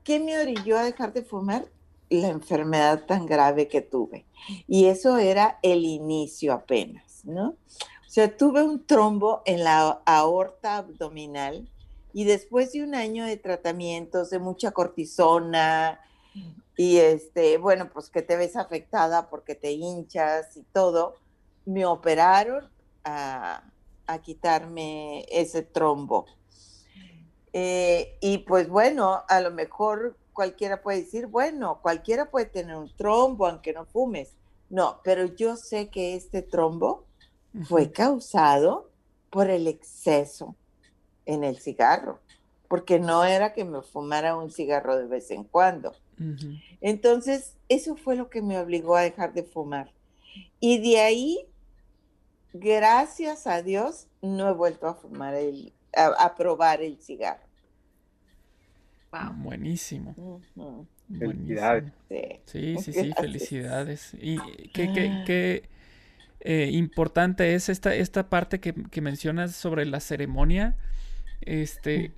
¿qué 0.04 0.20
me 0.20 0.40
orilló 0.40 0.78
a 0.78 0.84
dejar 0.84 1.14
de 1.14 1.24
fumar? 1.24 1.66
La 2.10 2.30
enfermedad 2.30 3.06
tan 3.06 3.26
grave 3.26 3.68
que 3.68 3.82
tuve. 3.82 4.26
Y 4.68 4.86
eso 4.86 5.18
era 5.18 5.60
el 5.62 5.86
inicio 5.86 6.54
apenas, 6.54 7.24
¿no? 7.24 7.50
O 7.50 8.12
sea, 8.12 8.36
tuve 8.36 8.64
un 8.64 8.86
trombo 8.86 9.44
en 9.46 9.64
la 9.64 10.02
aorta 10.06 10.78
abdominal 10.78 11.70
y 12.12 12.24
después 12.24 12.72
de 12.72 12.84
un 12.84 12.96
año 12.96 13.26
de 13.26 13.38
tratamientos, 13.38 14.32
de 14.32 14.40
mucha 14.40 14.72
cortisona, 14.72 16.00
y 16.76 16.98
este, 16.98 17.58
bueno, 17.58 17.90
pues 17.92 18.10
que 18.10 18.22
te 18.22 18.38
ves 18.38 18.56
afectada 18.56 19.30
porque 19.30 19.54
te 19.54 19.72
hinchas 19.72 20.56
y 20.56 20.64
todo, 20.64 21.16
me 21.66 21.86
operaron 21.86 22.70
a, 23.04 23.64
quitarme 24.24 25.26
ese 25.30 25.62
trombo. 25.62 26.26
Eh, 27.54 28.18
y 28.22 28.40
pues 28.40 28.70
bueno, 28.70 29.24
a 29.28 29.42
lo 29.42 29.52
mejor 29.52 30.18
cualquiera 30.40 30.82
puede 30.82 31.02
decir, 31.04 31.28
bueno, 31.28 31.80
cualquiera 31.82 32.32
puede 32.32 32.46
tener 32.46 32.78
un 32.78 32.90
trombo 32.96 33.46
aunque 33.46 33.74
no 33.74 33.86
fumes. 33.86 34.36
No, 34.70 35.02
pero 35.04 35.26
yo 35.26 35.58
sé 35.58 35.90
que 35.90 36.16
este 36.16 36.42
trombo 36.42 37.06
fue 37.68 37.92
causado 37.92 38.90
por 39.30 39.50
el 39.50 39.68
exceso 39.68 40.56
en 41.26 41.44
el 41.44 41.60
cigarro, 41.60 42.20
porque 42.70 43.00
no 43.00 43.26
era 43.26 43.54
que 43.54 43.66
me 43.66 43.82
fumara 43.82 44.38
un 44.38 44.50
cigarro 44.50 44.96
de 44.96 45.08
vez 45.08 45.30
en 45.32 45.44
cuando 45.44 45.94
entonces, 46.82 47.56
eso 47.70 47.96
fue 47.96 48.16
lo 48.16 48.30
que 48.30 48.42
me 48.42 48.60
obligó 48.60 48.96
a 48.96 49.02
dejar 49.02 49.34
de 49.34 49.44
fumar. 49.44 49.92
Y 50.60 50.80
de 50.80 51.00
ahí, 51.00 51.48
gracias 52.54 53.48
a 53.48 53.62
Dios, 53.62 54.08
no 54.22 54.50
he 54.50 54.54
vuelto 54.54 54.88
a 54.88 54.96
fumar, 54.96 55.34
el, 55.36 55.74
a, 55.94 56.36
probar 56.36 56.82
el 56.82 56.98
cigarro. 57.02 57.48
Buenísimo. 59.36 60.42
Felicidades. 61.18 61.92
Sí, 62.46 62.76
sí, 62.80 62.94
sí, 62.94 63.12
felicidades. 63.20 64.14
Y 64.22 64.38
qué, 64.74 64.92
qué, 64.94 65.24
qué 65.26 65.70
eh, 66.42 66.70
importante 66.72 67.56
es 67.56 67.70
esta, 67.70 67.96
esta 67.96 68.30
parte 68.30 68.60
que, 68.60 68.74
que 68.74 69.02
mencionas 69.02 69.56
sobre 69.56 69.86
la 69.86 70.00
ceremonia 70.00 70.76
este, 71.42 72.12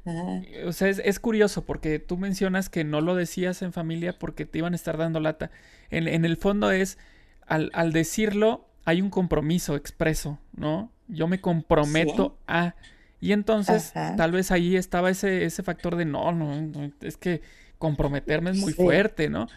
o 0.65 0.73
sea, 0.73 0.89
es, 0.89 1.19
curioso 1.19 1.63
porque 1.63 1.99
tú 1.99 2.17
mencionas 2.17 2.69
que 2.69 2.83
no 2.83 3.01
lo 3.01 3.15
decías 3.15 3.61
en 3.61 3.71
familia 3.71 4.17
porque 4.17 4.45
te 4.45 4.57
iban 4.57 4.73
a 4.73 4.75
estar 4.75 4.97
dando 4.97 5.19
lata. 5.19 5.51
En, 5.89 6.25
el 6.25 6.37
fondo 6.37 6.71
es, 6.71 6.97
al, 7.45 7.91
decirlo, 7.91 8.67
hay 8.83 9.01
un 9.01 9.09
compromiso 9.09 9.75
expreso, 9.75 10.39
¿no? 10.55 10.91
Yo 11.07 11.27
me 11.27 11.39
comprometo 11.39 12.37
a... 12.47 12.75
Y 13.21 13.33
entonces, 13.33 13.93
tal 13.93 14.31
vez 14.31 14.51
ahí 14.51 14.75
estaba 14.75 15.11
ese, 15.11 15.45
ese 15.45 15.63
factor 15.63 15.95
de 15.95 16.05
no, 16.05 16.31
no, 16.31 16.91
es 17.01 17.17
que 17.17 17.41
comprometerme 17.77 18.49
es 18.49 18.57
muy 18.57 18.73
fuerte, 18.73 19.29
¿no? 19.29 19.47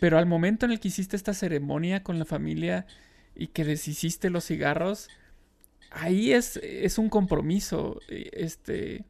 Pero 0.00 0.16
al 0.16 0.26
momento 0.26 0.64
en 0.64 0.72
el 0.72 0.80
que 0.80 0.88
hiciste 0.88 1.16
esta 1.16 1.34
ceremonia 1.34 2.02
con 2.02 2.18
la 2.18 2.24
familia 2.24 2.86
y 3.34 3.48
que 3.48 3.64
deshiciste 3.64 4.30
los 4.30 4.46
cigarros, 4.46 5.08
ahí 5.90 6.32
es, 6.32 6.56
es 6.62 6.98
un 6.98 7.08
compromiso 7.08 8.00
eh, 8.08 8.30
este, 8.32 9.04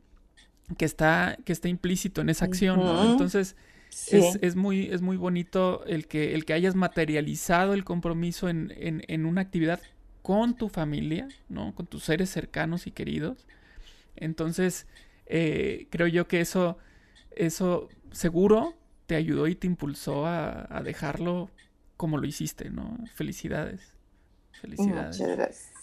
que, 0.77 0.85
está, 0.85 1.37
que 1.45 1.53
está 1.53 1.69
implícito 1.69 2.21
en 2.21 2.31
esa 2.31 2.47
acción, 2.47 2.81
¿no? 2.81 3.13
Entonces, 3.13 3.57
es, 4.11 4.57
muy, 4.57 4.87
es 4.87 5.03
muy 5.03 5.17
bonito 5.17 5.85
el 5.87 6.07
que, 6.07 6.35
el 6.35 6.45
que 6.45 6.53
hayas 6.53 6.75
materializado 6.75 7.75
el 7.75 7.85
compromiso 7.85 8.49
en, 8.49 8.73
en, 8.77 9.27
una 9.27 9.43
actividad 9.43 9.81
con 10.23 10.57
tu 10.57 10.69
familia, 10.69 11.29
¿no? 11.49 11.75
Con 11.75 11.87
tus 11.87 12.05
seres 12.05 12.31
cercanos 12.31 12.87
y 12.87 12.91
queridos. 12.91 13.47
Entonces, 14.17 14.87
eh, 15.27 15.87
creo 15.91 16.07
yo 16.07 16.29
que 16.29 16.41
eso, 16.41 16.79
eso 17.31 17.89
seguro 18.13 18.75
te 19.07 19.17
ayudó 19.17 19.49
y 19.49 19.55
te 19.55 19.67
impulsó 19.67 20.27
a, 20.27 20.67
a 20.71 20.83
dejarlo 20.83 21.51
como 21.97 22.19
lo 22.19 22.27
hiciste, 22.27 22.71
¿no? 22.71 22.99
Felicidades. 23.15 23.81
Felicidades. 24.61 25.19
Muchas 25.19 25.37
gracias. 25.37 25.75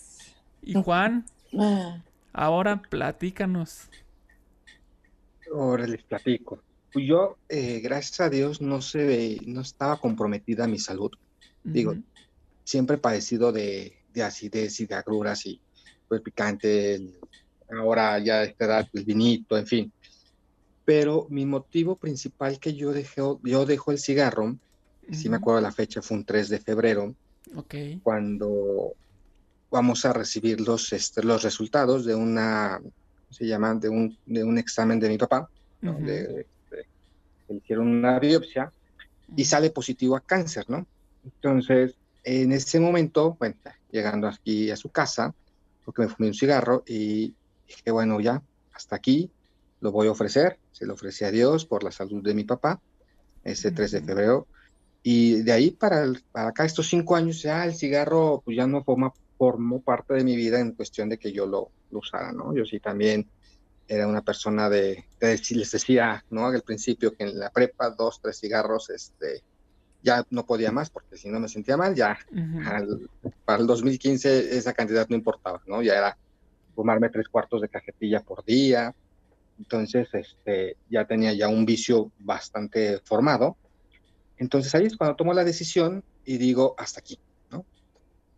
Y 0.62 0.74
Juan, 0.74 1.26
ah. 1.58 2.02
ahora 2.34 2.82
platícanos. 2.82 3.90
Ahora 5.54 5.88
les 5.88 6.04
platico. 6.04 6.62
Yo, 6.94 7.38
eh, 7.50 7.80
gracias 7.80 8.20
a 8.20 8.30
Dios, 8.30 8.62
no 8.62 8.82
se 8.82 9.40
no 9.46 9.62
estaba 9.62 10.00
comprometida 10.00 10.66
a 10.66 10.68
mi 10.68 10.78
salud. 10.78 11.12
Digo, 11.64 11.96
siempre 12.64 12.98
he 12.98 13.00
padecido 13.00 13.52
de, 13.52 13.98
acidez 14.24 14.80
y 14.80 14.86
de 14.86 14.96
agruras 14.96 15.46
y 15.46 15.62
pues 16.08 16.22
picante, 16.22 17.00
ahora 17.78 18.20
ya 18.20 18.40
a 18.40 18.44
esta 18.44 18.66
edad 18.66 18.88
el 18.94 19.06
vinito, 19.06 19.58
en 19.58 19.68
fin. 19.68 19.92
Pero 20.86 21.28
mi 21.30 21.46
motivo 21.46 21.96
principal 21.96 22.60
que 22.60 22.74
yo 22.74 22.92
dejé, 22.92 23.22
yo 23.44 23.66
dejo 23.66 23.92
el 23.92 24.00
cigarro, 24.00 24.58
si 25.12 25.30
me 25.30 25.38
acuerdo 25.38 25.62
la 25.62 25.72
fecha, 25.72 26.02
fue 26.02 26.18
un 26.18 26.26
3 26.26 26.50
de 26.50 26.60
febrero, 26.60 27.14
okay. 27.56 28.00
cuando 28.02 28.94
vamos 29.70 30.06
a 30.06 30.14
recibir 30.14 30.62
los, 30.62 30.92
este, 30.94 31.24
los 31.24 31.44
resultados 31.44 32.06
de 32.06 32.16
una, 32.16 32.82
se 33.30 33.46
llama, 33.46 33.76
de 33.76 33.90
un, 33.90 34.18
de 34.26 34.44
un 34.44 34.58
examen 34.58 35.00
de 35.00 35.10
mi 35.10 35.18
papá, 35.18 35.50
donde 35.82 36.46
hicieron 37.50 37.88
una 37.88 38.20
biopsia 38.20 38.72
y 39.36 39.46
sale 39.46 39.70
positivo 39.72 40.16
a 40.16 40.22
cáncer, 40.22 40.66
¿no? 40.70 40.86
Entonces, 41.24 41.96
en 42.24 42.52
ese 42.52 42.80
momento, 42.80 43.36
bueno, 43.40 43.56
llegando 43.92 44.28
aquí 44.28 44.70
a 44.72 44.76
su 44.76 44.90
casa, 44.90 45.34
porque 45.84 46.04
me 46.04 46.08
fumé 46.08 46.28
un 46.28 46.34
cigarro 46.34 46.84
y 46.88 47.34
dije, 47.76 47.92
bueno, 47.92 48.20
ya, 48.20 48.42
hasta 48.74 48.96
aquí, 48.96 49.32
lo 49.80 49.92
voy 49.92 50.08
a 50.08 50.12
ofrecer, 50.12 50.60
se 50.72 50.86
lo 50.86 50.94
ofrecí 50.94 51.26
a 51.26 51.32
Dios 51.32 51.66
por 51.66 51.84
la 51.84 51.92
salud 51.92 52.24
de 52.24 52.34
mi 52.34 52.44
papá, 52.44 52.80
ese 53.44 53.72
3 53.72 53.92
de 53.92 54.02
febrero, 54.02 54.48
y 55.04 55.42
de 55.42 55.52
ahí 55.52 55.72
para, 55.72 56.06
para 56.32 56.50
acá, 56.50 56.66
estos 56.66 56.88
cinco 56.88 57.16
años, 57.16 57.42
ya 57.42 57.66
el 57.66 57.74
cigarro 57.74 58.42
pues 58.46 58.56
ya 58.56 58.68
no 58.68 58.84
forma 58.84 59.12
formó 59.42 59.82
parte 59.82 60.14
de 60.14 60.24
mi 60.24 60.36
vida 60.36 60.60
en 60.60 60.74
cuestión 60.74 61.10
de 61.10 61.18
que 61.18 61.32
yo 61.32 61.48
lo, 61.48 61.72
usara, 61.90 62.32
¿no? 62.32 62.56
Yo 62.56 62.64
sí 62.64 62.80
también 62.80 63.28
era 63.88 64.08
una 64.08 64.22
persona 64.22 64.70
de, 64.70 65.04
les 65.20 65.72
decía, 65.72 66.24
¿no? 66.30 66.46
Al 66.46 66.62
principio 66.62 67.16
que 67.16 67.24
en 67.24 67.40
la 67.40 67.50
prepa, 67.50 67.90
dos, 67.90 68.22
tres 68.22 68.40
cigarros, 68.40 68.92
este, 68.92 69.42
ya 70.04 70.24
no 70.30 70.46
podía 70.46 70.72
más, 70.72 70.92
porque 70.92 71.18
si 71.18 71.28
no 71.30 71.40
me 71.40 71.48
sentía 71.48 71.76
mal, 71.76 71.96
ya 71.96 72.20
para 73.44 73.60
el 73.60 73.66
2015 73.66 74.56
esa 74.56 74.74
cantidad 74.74 75.08
no 75.10 75.16
importaba, 75.16 75.60
¿no? 75.66 75.82
Ya 75.82 75.96
era 75.96 76.18
fumarme 76.72 77.10
tres 77.10 77.28
cuartos 77.28 77.62
de 77.62 77.70
cajetilla 77.70 78.22
por 78.22 78.44
día, 78.44 78.94
entonces 79.62 80.10
este, 80.14 80.78
ya 80.90 81.06
tenía 81.06 81.34
ya 81.34 81.48
un 81.48 81.66
vicio 81.66 82.12
bastante 82.20 83.00
formado. 83.04 83.58
Entonces 84.38 84.74
ahí 84.74 84.86
es 84.86 84.98
cuando 84.98 85.16
tomo 85.16 85.34
la 85.34 85.44
decisión 85.44 86.04
y 86.26 86.38
digo, 86.38 86.74
hasta 86.78 87.00
aquí, 87.00 87.20
¿no? 87.52 87.64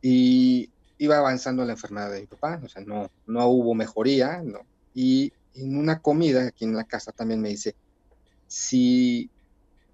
Y 0.01 0.69
iba 0.97 1.17
avanzando 1.17 1.63
la 1.63 1.73
enfermedad 1.73 2.11
de 2.11 2.21
mi 2.21 2.27
papá, 2.27 2.59
o 2.63 2.67
sea, 2.67 2.83
no, 2.83 3.09
no 3.25 3.47
hubo 3.47 3.73
mejoría, 3.73 4.41
¿no? 4.43 4.59
Y 4.93 5.31
en 5.55 5.77
una 5.77 5.99
comida 5.99 6.47
aquí 6.47 6.65
en 6.65 6.75
la 6.75 6.83
casa 6.83 7.11
también 7.11 7.41
me 7.41 7.49
dice, 7.49 7.75
si 8.47 9.29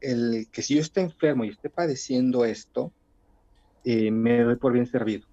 el, 0.02 0.48
que 0.52 0.62
si 0.62 0.76
yo 0.76 0.82
estoy 0.82 1.04
enfermo 1.04 1.46
y 1.46 1.50
esté 1.50 1.70
padeciendo 1.70 2.44
esto, 2.46 2.92
eh, 3.84 4.12
me 4.12 4.42
doy 4.42 4.56
por 4.56 4.74
bien 4.74 4.88
servido, 4.88 5.28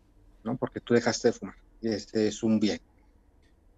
¿no? 0.45 0.57
Porque 0.57 0.81
tú 0.81 0.95
dejaste 0.95 1.29
de 1.29 1.33
fumar, 1.33 1.57
este 1.81 2.29
es 2.29 2.43
un 2.43 2.61
bien. 2.61 2.81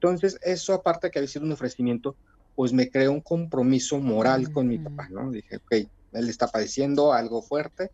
Entonces, 0.01 0.39
eso 0.43 0.75
aparte 0.75 1.11
que 1.11 1.19
había 1.19 1.29
sido 1.29 1.45
un 1.45 1.53
ofrecimiento, 1.53 2.15
pues 2.55 2.73
me 2.73 2.89
creó 2.89 3.13
un 3.13 3.21
compromiso 3.21 3.99
moral 3.99 4.53
con 4.53 4.69
mi 4.69 4.79
papá, 4.79 5.09
¿no? 5.11 5.31
Dije, 5.31 5.57
ok, 5.57 5.73
él 6.13 6.29
está 6.29 6.47
padeciendo 6.47 7.13
algo 7.13 7.43
fuerte 7.43 7.91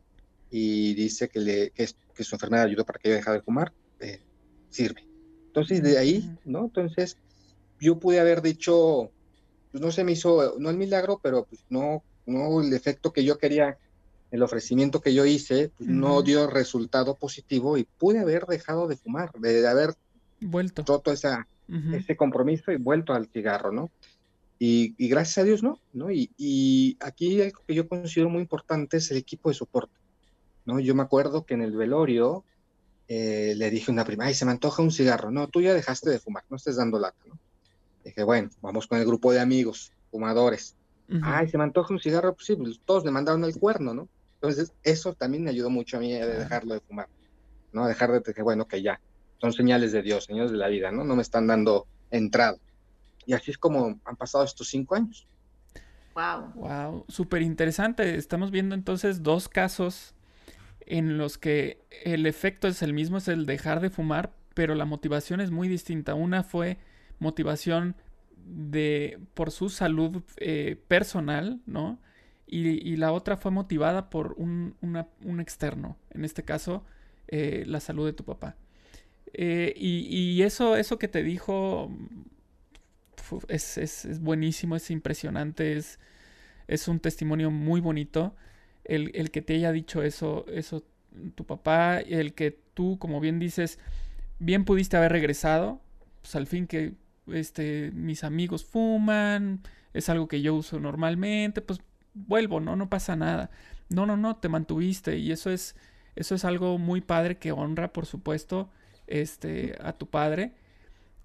y 0.50 0.94
dice 0.94 1.28
que, 1.28 1.40
le, 1.40 1.70
que, 1.70 1.88
que 2.14 2.24
su 2.24 2.34
enfermedad 2.34 2.66
ayudó 2.66 2.84
para 2.84 2.98
que 2.98 3.08
yo 3.08 3.14
dejara 3.14 3.38
de 3.38 3.42
fumar, 3.42 3.72
este, 3.98 4.22
sirve. 4.70 5.06
Entonces, 5.46 5.82
de 5.82 5.98
ahí, 5.98 6.36
¿no? 6.44 6.64
Entonces, 6.64 7.16
yo 7.80 7.98
pude 7.98 8.20
haber 8.20 8.42
dicho, 8.42 9.10
pues 9.70 9.82
no 9.82 9.90
se 9.92 10.04
me 10.04 10.12
hizo, 10.12 10.56
no 10.58 10.70
el 10.70 10.76
milagro, 10.76 11.20
pero 11.22 11.44
pues 11.44 11.64
no, 11.68 12.02
no 12.26 12.60
el 12.60 12.72
efecto 12.72 13.12
que 13.12 13.24
yo 13.24 13.38
quería, 13.38 13.78
el 14.30 14.42
ofrecimiento 14.42 15.00
que 15.00 15.14
yo 15.14 15.24
hice, 15.24 15.70
pues 15.76 15.88
no 15.88 16.22
dio 16.22 16.48
resultado 16.48 17.14
positivo 17.14 17.78
y 17.78 17.84
pude 17.84 18.18
haber 18.18 18.46
dejado 18.46 18.88
de 18.88 18.96
fumar, 18.96 19.30
de, 19.32 19.66
haber 19.66 19.94
vuelto 20.40 20.84
todo 20.84 21.12
esa, 21.12 21.46
ese 21.68 22.16
compromiso 22.16 22.72
y 22.72 22.76
vuelto 22.76 23.14
al 23.14 23.26
cigarro, 23.28 23.72
¿no? 23.72 23.90
Y, 24.58 24.94
gracias 25.08 25.38
a 25.38 25.44
Dios, 25.44 25.62
¿no? 25.62 25.78
¿no? 25.92 26.10
Y, 26.10 26.30
y, 26.36 26.96
aquí 27.00 27.42
algo 27.42 27.60
que 27.66 27.74
yo 27.74 27.88
considero 27.88 28.30
muy 28.30 28.40
importante 28.42 28.98
es 28.98 29.10
el 29.10 29.16
equipo 29.16 29.48
de 29.48 29.54
soporte, 29.54 29.94
¿no? 30.64 30.78
Yo 30.80 30.94
me 30.94 31.02
acuerdo 31.02 31.44
que 31.44 31.54
en 31.54 31.62
el 31.62 31.72
velorio, 31.72 32.44
eh, 33.08 33.54
le 33.56 33.70
dije 33.70 33.90
a 33.90 33.92
una 33.92 34.04
prima, 34.04 34.26
ay, 34.26 34.34
se 34.34 34.44
me 34.44 34.52
antoja 34.52 34.82
un 34.82 34.90
cigarro. 34.90 35.30
No, 35.30 35.48
tú 35.48 35.60
ya 35.60 35.74
dejaste 35.74 36.10
de 36.10 36.18
fumar, 36.18 36.44
no 36.48 36.56
estés 36.56 36.76
dando 36.76 36.98
lata, 36.98 37.18
¿no? 37.26 37.38
Dije, 38.04 38.22
bueno, 38.22 38.50
vamos 38.60 38.86
con 38.86 38.98
el 38.98 39.06
grupo 39.06 39.32
de 39.32 39.40
amigos, 39.40 39.92
fumadores. 40.10 40.76
Ay, 41.22 41.48
se 41.48 41.58
me 41.58 41.64
antoja 41.64 41.92
un 41.92 42.00
cigarro, 42.00 42.34
pues 42.34 42.46
sí, 42.46 42.56
pues 42.56 42.80
todos 42.84 43.04
le 43.04 43.10
mandaron 43.10 43.44
el 43.44 43.58
cuerno, 43.58 43.92
¿no? 43.92 44.08
Entonces, 44.36 44.72
eso 44.82 45.14
también 45.14 45.44
me 45.44 45.50
ayudó 45.50 45.70
mucho 45.70 45.96
a 45.96 46.00
mí 46.00 46.12
de 46.12 46.26
dejarlo 46.26 46.74
de 46.74 46.80
fumar. 46.80 47.08
¿no? 47.74 47.86
Dejar 47.86 48.22
de 48.22 48.32
que, 48.32 48.42
bueno, 48.42 48.66
que 48.66 48.80
ya, 48.80 49.00
son 49.38 49.52
señales 49.52 49.92
de 49.92 50.02
Dios, 50.02 50.24
señales 50.24 50.52
de 50.52 50.58
la 50.58 50.68
vida, 50.68 50.90
¿no? 50.90 51.04
No 51.04 51.16
me 51.16 51.22
están 51.22 51.46
dando 51.46 51.86
entrada. 52.10 52.56
Y 53.26 53.32
así 53.32 53.50
es 53.50 53.58
como 53.58 54.00
han 54.04 54.16
pasado 54.16 54.44
estos 54.44 54.68
cinco 54.68 54.94
años. 54.94 55.26
Wow. 56.14 56.52
Wow, 56.54 57.04
súper 57.08 57.42
interesante. 57.42 58.14
Estamos 58.16 58.50
viendo 58.50 58.74
entonces 58.74 59.22
dos 59.22 59.48
casos 59.48 60.14
en 60.86 61.18
los 61.18 61.38
que 61.38 61.80
el 62.04 62.26
efecto 62.26 62.68
es 62.68 62.82
el 62.82 62.92
mismo, 62.92 63.18
es 63.18 63.28
el 63.28 63.46
dejar 63.46 63.80
de 63.80 63.90
fumar, 63.90 64.32
pero 64.54 64.74
la 64.74 64.84
motivación 64.84 65.40
es 65.40 65.50
muy 65.50 65.68
distinta. 65.68 66.14
Una 66.14 66.42
fue 66.42 66.78
motivación 67.18 67.96
de 68.36 69.18
por 69.34 69.50
su 69.50 69.68
salud 69.70 70.22
eh, 70.36 70.76
personal, 70.88 71.60
¿no? 71.66 71.98
Y, 72.46 72.96
la 72.96 73.10
otra 73.10 73.36
fue 73.36 73.50
motivada 73.50 74.10
por 74.10 74.34
un, 74.36 74.76
externo, 75.40 75.96
en 76.10 76.24
este 76.24 76.44
caso, 76.44 76.84
eh, 77.26 77.64
la 77.66 77.80
salud 77.80 78.06
de 78.06 78.12
tu 78.12 78.24
papá. 78.24 78.54
Eh, 79.34 79.74
y, 79.76 80.42
eso, 80.42 80.76
eso 80.76 80.98
que 80.98 81.08
te 81.08 81.22
dijo 81.22 81.90
es, 83.48 83.78
es, 83.78 84.20
buenísimo, 84.20 84.76
es 84.76 84.90
impresionante, 84.90 85.76
es, 85.76 85.98
es 86.68 86.88
un 86.88 87.00
testimonio 87.00 87.50
muy 87.50 87.80
bonito. 87.80 88.34
El, 88.84 89.10
el, 89.14 89.30
que 89.30 89.42
te 89.42 89.54
haya 89.54 89.72
dicho 89.72 90.02
eso, 90.02 90.46
eso 90.48 90.84
tu 91.34 91.44
papá, 91.44 92.00
el 92.00 92.34
que 92.34 92.58
tú, 92.74 92.98
como 92.98 93.20
bien 93.20 93.38
dices, 93.38 93.78
bien 94.38 94.64
pudiste 94.64 94.96
haber 94.96 95.12
regresado, 95.12 95.80
pues 96.22 96.34
al 96.36 96.46
fin 96.46 96.66
que 96.66 96.94
este, 97.28 97.90
mis 97.94 98.24
amigos 98.24 98.64
fuman, 98.64 99.60
es 99.92 100.08
algo 100.08 100.28
que 100.28 100.42
yo 100.42 100.54
uso 100.54 100.80
normalmente, 100.80 101.60
pues 101.60 101.80
vuelvo, 102.14 102.60
¿no? 102.60 102.76
No 102.76 102.88
pasa 102.88 103.16
nada. 103.16 103.50
No, 103.88 104.06
no, 104.06 104.16
no, 104.16 104.36
te 104.36 104.48
mantuviste 104.48 105.18
y 105.18 105.32
eso 105.32 105.50
es, 105.50 105.76
eso 106.16 106.34
es 106.34 106.44
algo 106.44 106.78
muy 106.78 107.00
padre 107.00 107.38
que 107.38 107.52
honra, 107.52 107.92
por 107.92 108.06
supuesto, 108.06 108.70
este, 109.06 109.76
a 109.80 109.92
tu 109.92 110.06
padre. 110.06 110.52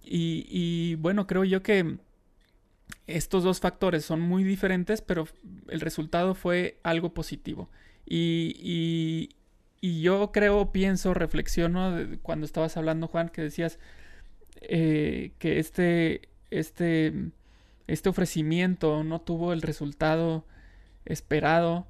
Y, 0.04 0.46
y 0.50 0.96
bueno, 0.96 1.28
creo 1.28 1.44
yo 1.44 1.62
que 1.62 1.98
estos 3.08 3.44
dos 3.44 3.60
factores 3.60 4.06
son 4.06 4.22
muy 4.22 4.44
diferentes, 4.44 5.02
pero 5.02 5.28
el 5.70 5.82
resultado 5.82 6.36
fue 6.36 6.80
algo 6.84 7.14
positivo. 7.14 7.70
Y, 8.06 8.56
y, 8.60 9.36
y 9.82 10.02
yo 10.02 10.32
creo, 10.32 10.72
pienso, 10.72 11.14
reflexiono 11.14 11.96
cuando 12.22 12.46
estabas 12.46 12.78
hablando, 12.78 13.08
Juan, 13.08 13.30
que 13.30 13.42
decías 13.44 13.80
eh, 14.62 15.32
que 15.40 15.60
este, 15.60 16.30
este, 16.52 17.14
este 17.88 18.10
ofrecimiento 18.10 19.04
no 19.04 19.22
tuvo 19.22 19.54
el 19.54 19.62
resultado 19.62 20.46
esperado. 21.06 21.88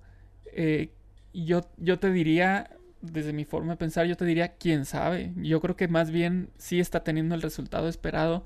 Eh, 0.54 0.91
yo, 1.34 1.62
yo 1.78 1.99
te 1.99 2.12
diría, 2.12 2.71
desde 3.02 3.34
mi 3.34 3.46
forma 3.46 3.74
de 3.74 3.78
pensar, 3.78 4.06
yo 4.06 4.18
te 4.18 4.26
diría, 4.26 4.56
quién 4.56 4.86
sabe. 4.86 5.34
Yo 5.38 5.62
creo 5.62 5.76
que 5.76 5.88
más 5.88 6.12
bien 6.12 6.50
sí 6.58 6.80
está 6.80 7.04
teniendo 7.04 7.36
el 7.36 7.42
resultado 7.42 7.88
esperado, 7.88 8.46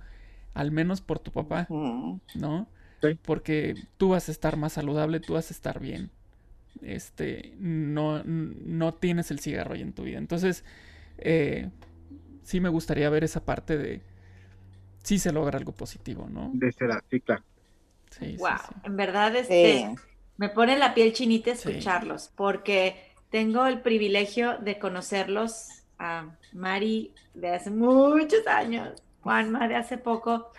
al 0.53 0.71
menos 0.71 1.01
por 1.01 1.19
tu 1.19 1.31
papá, 1.31 1.67
¿no? 2.35 2.67
Porque 3.23 3.75
tú 3.97 4.09
vas 4.09 4.29
a 4.29 4.31
estar 4.31 4.55
más 4.57 4.73
saludable, 4.73 5.19
tú 5.19 5.33
vas 5.33 5.51
a 5.51 5.53
estar 5.53 5.79
bien 5.79 6.09
este, 6.81 7.53
no, 7.59 8.23
no 8.23 8.93
tienes 8.93 9.31
el 9.31 9.39
cigarro 9.39 9.73
ahí 9.73 9.81
en 9.81 9.93
tu 9.93 10.03
vida. 10.03 10.17
Entonces, 10.17 10.63
eh, 11.17 11.69
sí 12.43 12.59
me 12.59 12.69
gustaría 12.69 13.09
ver 13.09 13.23
esa 13.23 13.43
parte 13.45 13.77
de 13.77 14.01
si 15.03 15.19
se 15.19 15.31
logra 15.31 15.57
algo 15.57 15.73
positivo, 15.73 16.27
¿no? 16.29 16.51
De 16.53 16.71
ser 16.71 16.89
sí, 17.09 17.19
claro. 17.19 17.43
Sí, 18.09 18.37
wow, 18.37 18.59
en 18.83 18.95
verdad 18.95 19.35
este, 19.35 19.95
me 20.37 20.49
pone 20.49 20.77
la 20.77 20.93
piel 20.93 21.13
chinita 21.13 21.51
escucharlos, 21.51 22.31
porque 22.35 23.12
tengo 23.33 23.65
el 23.65 23.81
privilegio 23.81 24.59
de 24.59 24.77
conocerlos 24.77 25.85
a 25.97 26.37
Mari 26.51 27.15
de 27.33 27.49
hace 27.49 27.71
muchos 27.71 28.45
años, 28.45 29.01
Juanma 29.21 29.67
de 29.67 29.75
hace 29.75 29.97
poco, 29.97 30.51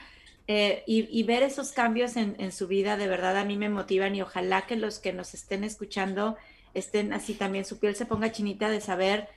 eh, 0.48 0.82
y, 0.84 1.22
ver 1.22 1.44
esos 1.44 1.70
cambios 1.70 2.16
en, 2.16 2.50
su 2.50 2.66
vida 2.66 2.96
de 2.96 3.06
verdad 3.06 3.36
a 3.36 3.44
mí 3.44 3.56
me 3.56 3.68
motivan 3.68 4.16
y 4.16 4.22
ojalá 4.22 4.62
que 4.62 4.74
los 4.74 4.98
que 4.98 5.12
nos 5.12 5.34
estén 5.34 5.62
escuchando 5.62 6.36
estén 6.74 7.12
así 7.12 7.34
también, 7.34 7.64
su 7.64 7.78
piel 7.78 7.94
se 7.94 8.06
ponga 8.06 8.32
chinita 8.32 8.68
de 8.68 8.80
saber 8.80 9.28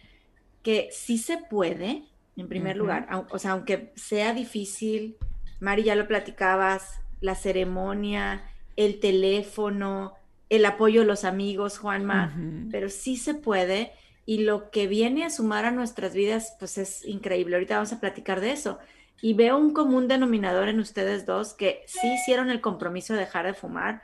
que 0.63 0.89
sí 0.91 1.19
se 1.19 1.37
puede, 1.37 2.05
en 2.37 2.47
primer 2.47 2.75
lugar, 2.75 3.07
o 3.29 3.37
sea, 3.37 3.51
aunque 3.51 3.93
sea 3.95 4.33
difícil, 4.33 5.15
Mari 5.59 5.83
ya 5.83 5.93
lo 5.93 6.07
platicabas, 6.07 7.01
la 7.21 7.35
ceremonia, 7.35 8.49
el 8.75 8.99
teléfono, 8.99 10.16
el 10.49 10.65
apoyo 10.65 11.01
de 11.01 11.07
los 11.07 11.23
amigos, 11.23 11.77
Juanma, 11.77 12.35
pero 12.71 12.89
sí 12.89 13.17
se 13.17 13.33
puede 13.33 13.91
y 14.25 14.39
lo 14.39 14.71
que 14.71 14.87
viene 14.87 15.25
a 15.25 15.29
sumar 15.29 15.65
a 15.65 15.71
nuestras 15.71 16.13
vidas, 16.13 16.55
pues 16.59 16.77
es 16.77 17.05
increíble. 17.05 17.55
Ahorita 17.55 17.75
vamos 17.75 17.93
a 17.93 17.99
platicar 17.99 18.41
de 18.41 18.51
eso 18.51 18.79
y 19.21 19.33
veo 19.33 19.57
un 19.57 19.73
común 19.73 20.07
denominador 20.07 20.67
en 20.67 20.79
ustedes 20.79 21.25
dos 21.25 21.53
que 21.53 21.83
sí 21.87 22.13
hicieron 22.13 22.49
el 22.49 22.61
compromiso 22.61 23.13
de 23.13 23.21
dejar 23.21 23.45
de 23.45 23.53
fumar, 23.53 24.01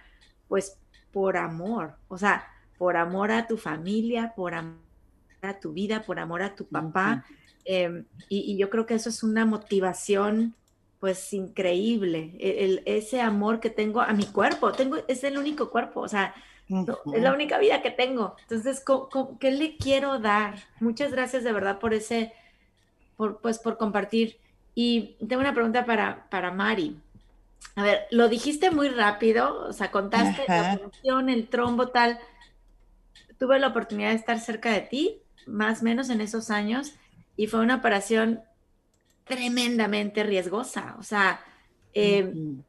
pues 0.47 0.77
por 1.11 1.37
amor, 1.37 1.95
o 2.07 2.17
sea, 2.17 2.47
por 2.77 2.97
amor 2.97 3.31
a 3.31 3.47
tu 3.47 3.57
familia, 3.57 4.33
por 4.35 4.55
amor 4.55 4.79
a 5.41 5.59
tu 5.59 5.73
vida, 5.73 6.03
por 6.03 6.19
amor 6.19 6.41
a 6.41 6.55
tu 6.55 6.65
papá. 6.67 7.25
Em, 7.65 8.05
y, 8.29 8.57
yo 8.57 8.69
creo 8.69 8.85
que 8.85 8.95
eso 8.95 9.09
es 9.09 9.23
una 9.23 9.45
motivación 9.45 10.55
pues 11.03 11.33
increíble, 11.33 12.33
e, 12.39 12.81
ese 12.85 13.19
amor 13.19 13.59
que 13.59 13.69
tengo 13.69 13.99
a 13.99 14.13
mi 14.13 14.23
cuerpo, 14.25 14.71
tengo, 14.71 14.99
es 15.09 15.25
el 15.25 15.37
único 15.37 15.69
cuerpo, 15.69 15.99
o 15.99 16.07
sea, 16.07 16.33
es 16.69 17.21
la 17.21 17.33
única 17.33 17.57
vida 17.57 17.81
que 17.81 17.91
tengo. 17.91 18.37
Entonces, 18.43 18.81
qué 19.37 19.51
le 19.51 19.75
quiero 19.75 20.19
dar? 20.19 20.55
Muchas 20.79 21.11
gracias 21.11 21.43
de 21.43 21.51
verdad 21.51 21.79
por 21.79 21.93
ese, 21.93 22.31
por, 23.17 23.41
pues 23.41 23.59
por 23.59 23.77
compartir 23.77 24.39
y 24.75 25.17
tengo 25.27 25.41
una 25.41 25.53
pregunta 25.53 25.83
para, 25.83 26.29
para 26.29 26.51
Mari. 26.51 26.97
A 27.75 27.83
ver, 27.83 28.03
lo 28.09 28.29
dijiste 28.29 28.71
muy 28.71 28.87
rápido, 28.87 29.65
o 29.67 29.73
sea, 29.73 29.91
contaste 29.91 30.45
la 30.47 30.75
operación, 30.75 31.27
el 31.27 31.49
trombo, 31.49 31.89
tal. 31.89 32.17
Tuve 33.37 33.59
la 33.59 33.67
oportunidad 33.67 34.11
de 34.11 34.15
estar 34.15 34.39
cerca 34.39 34.71
de 34.71 34.79
ti, 34.79 35.21
más 35.47 35.81
o 35.81 35.83
menos 35.83 36.09
en 36.09 36.21
esos 36.21 36.49
años, 36.49 36.93
y 37.35 37.47
fue 37.47 37.59
una 37.59 37.75
operación 37.75 38.41
tremendamente 39.23 40.23
riesgosa. 40.23 40.95
O 40.99 41.03
sea, 41.03 41.41
em, 41.93 42.63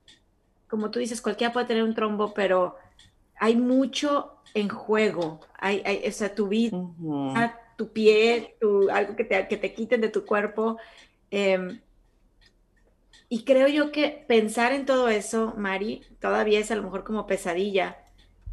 como 0.69 0.91
tú 0.91 0.99
dices, 0.99 1.21
cualquiera 1.21 1.53
puede 1.53 1.67
tener 1.67 1.83
un 1.83 1.95
trombo, 1.95 2.35
pero 2.35 2.77
hay 3.37 3.57
mucho 3.57 4.39
en 4.55 4.69
juego. 4.69 5.41
Hay, 5.59 6.03
o 6.07 6.13
sea, 6.13 6.35
tu 6.35 6.49
vida, 6.49 6.79
tu 7.77 7.93
piel, 7.93 8.51
tu, 8.61 8.89
algo 8.91 9.17
que 9.17 9.25
te, 9.25 9.49
que 9.49 9.57
te 9.57 9.75
quiten 9.75 10.01
de 10.01 10.09
tu 10.09 10.25
cuerpo. 10.25 10.79
Eh, 11.31 11.81
y 13.29 13.45
creo 13.45 13.69
yo 13.69 13.91
que 13.91 14.25
pensar 14.29 14.73
en 14.73 14.87
todo 14.87 15.09
eso, 15.09 15.55
Mari, 15.57 16.03
todavía 16.21 16.61
es 16.61 16.71
a 16.71 16.77
lo 16.77 16.83
mejor 16.83 17.05
como 17.05 17.27
pesadilla, 17.27 17.99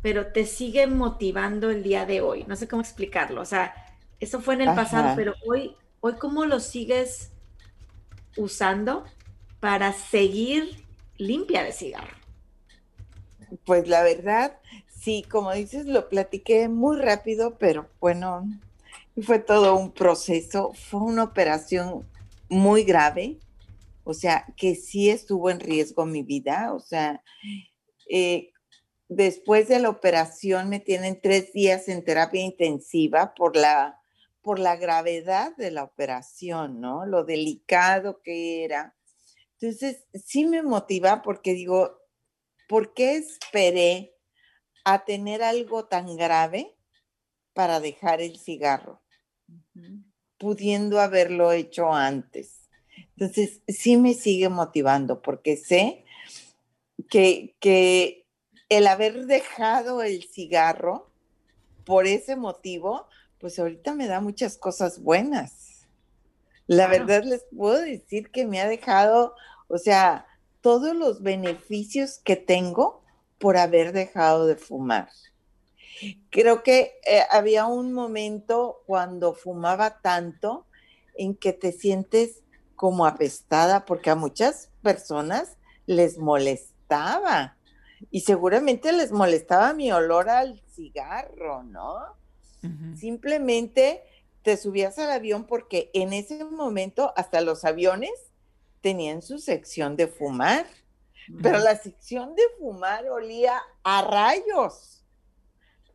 pero 0.02 0.32
te 0.32 0.46
sigue 0.46 0.88
motivando 0.88 1.70
el 1.70 1.84
día 1.84 2.06
de 2.06 2.22
hoy. 2.22 2.46
No 2.48 2.56
sé 2.56 2.68
cómo 2.68 2.82
explicarlo. 2.82 3.42
O 3.42 3.46
sea, 3.46 3.76
eso 4.20 4.40
fue 4.42 4.56
en 4.56 4.62
el 4.62 4.76
pasado, 4.76 5.14
pero 5.16 5.36
hoy, 5.46 5.76
hoy 6.00 6.14
cómo 6.14 6.46
lo 6.46 6.60
sigues 6.60 7.32
usando 8.38 9.06
para 9.60 9.94
seguir 9.94 10.84
limpia 11.18 11.64
de 11.64 11.72
cigarro. 11.72 12.16
Pues 13.66 13.88
la 13.88 14.04
verdad, 14.04 14.58
sí, 14.88 15.26
como 15.30 15.52
dices, 15.54 15.86
lo 15.86 16.10
platiqué 16.10 16.70
muy 16.70 16.98
rápido, 16.98 17.58
pero 17.58 17.90
bueno, 18.00 18.48
fue 19.22 19.40
todo 19.40 19.76
un 19.76 19.92
proceso, 19.92 20.72
fue 20.74 21.02
una 21.02 21.24
operación 21.24 22.08
muy 22.50 22.84
grave 22.84 23.40
o 24.04 24.14
sea, 24.14 24.46
que 24.58 24.76
sí 24.76 25.10
estuvo 25.10 25.50
en 25.50 25.60
riesgo 25.60 26.06
mi 26.06 26.24
vida, 26.24 26.74
o 26.74 26.80
sea, 26.80 27.24
eh, 28.10 28.52
después 29.08 29.68
de 29.68 29.80
la 29.80 29.90
operación 29.90 30.70
me 30.70 30.80
tienen 30.80 31.20
tres 31.22 31.54
días 31.54 31.88
en 31.88 32.04
terapia 32.04 32.42
intensiva 32.42 33.34
por 33.36 33.56
la, 33.56 34.01
por 34.42 34.60
la 34.60 34.76
gravedad 34.76 35.56
de 35.58 35.72
la 35.72 35.84
operación, 35.84 36.82
¿no? 36.82 37.06
Lo 37.06 37.24
delicado 37.24 38.22
que 38.22 38.64
era. 38.64 38.96
Entonces, 39.60 40.06
sí 40.14 40.46
me 40.46 40.64
motiva 40.64 41.22
porque 41.22 41.54
digo, 41.54 42.00
¿por 42.68 42.94
qué 42.94 43.16
esperé 43.18 44.16
a 44.84 45.06
tener 45.06 45.44
algo 45.44 45.86
tan 45.86 46.18
grave 46.18 46.76
para 47.54 47.80
dejar 47.80 48.22
el 48.22 48.38
cigarro? 48.38 49.02
Pudiendo 50.38 51.00
haberlo 51.00 51.52
hecho 51.52 51.94
antes. 51.94 52.70
Entonces, 53.16 53.62
sí 53.68 53.98
me 53.98 54.16
sigue 54.16 54.50
motivando 54.50 55.22
porque 55.22 55.56
sé 55.56 56.04
que, 57.10 57.56
que 57.60 58.26
el 58.70 58.88
haber 58.88 59.28
dejado 59.28 60.02
el 60.02 60.24
cigarro 60.24 61.12
por 61.86 62.08
ese 62.08 62.36
motivo, 62.36 63.08
pues 63.42 63.58
ahorita 63.60 63.94
me 63.96 64.08
da 64.08 64.22
muchas 64.22 64.58
cosas 64.58 65.02
buenas. 65.02 65.88
La 66.68 66.88
verdad 66.88 67.24
les 67.24 67.44
puedo 67.56 67.82
decir 67.82 68.32
que 68.32 68.46
me 68.46 68.62
ha 68.62 68.68
dejado, 68.68 69.36
o 69.68 69.78
sea, 69.78 70.28
todos 70.62 70.96
los 70.96 71.22
beneficios 71.22 72.20
que 72.24 72.36
tengo 72.38 73.04
por 73.40 73.58
haber 73.58 73.92
dejado 73.92 74.46
de 74.46 74.56
fumar. 74.56 75.10
Creo 76.30 76.64
que 76.64 76.94
eh, 77.06 77.24
había 77.30 77.66
un 77.66 77.92
momento 77.92 78.84
cuando 78.86 79.34
fumaba 79.34 80.00
tanto 80.02 80.68
en 81.16 81.36
que 81.36 81.52
te 81.52 81.72
sientes 81.72 82.44
como 82.76 83.06
apestada, 83.06 83.86
porque 83.86 84.10
a 84.10 84.16
muchas 84.16 84.70
personas 84.82 85.58
les 85.86 86.18
molestaba 86.18 87.58
y 88.10 88.22
seguramente 88.22 88.92
les 88.92 89.12
molestaba 89.12 89.74
mi 89.74 89.92
olor 89.92 90.30
al 90.30 90.62
cigarro, 90.74 91.64
¿no? 91.64 92.21
Simplemente 92.96 94.04
te 94.44 94.58
subías 94.58 95.00
al 95.00 95.12
avión 95.12 95.46
porque 95.46 95.90
en 95.94 96.14
ese 96.14 96.44
momento 96.44 97.14
hasta 97.16 97.42
los 97.42 97.66
aviones 97.66 98.12
tenían 98.82 99.22
su 99.22 99.40
sección 99.40 99.96
de 99.96 100.08
fumar, 100.08 100.66
pero 101.42 101.60
la 101.60 101.76
sección 101.78 102.36
de 102.36 102.44
fumar 102.60 103.08
olía 103.10 103.62
a 103.84 104.02
rayos. 104.02 105.04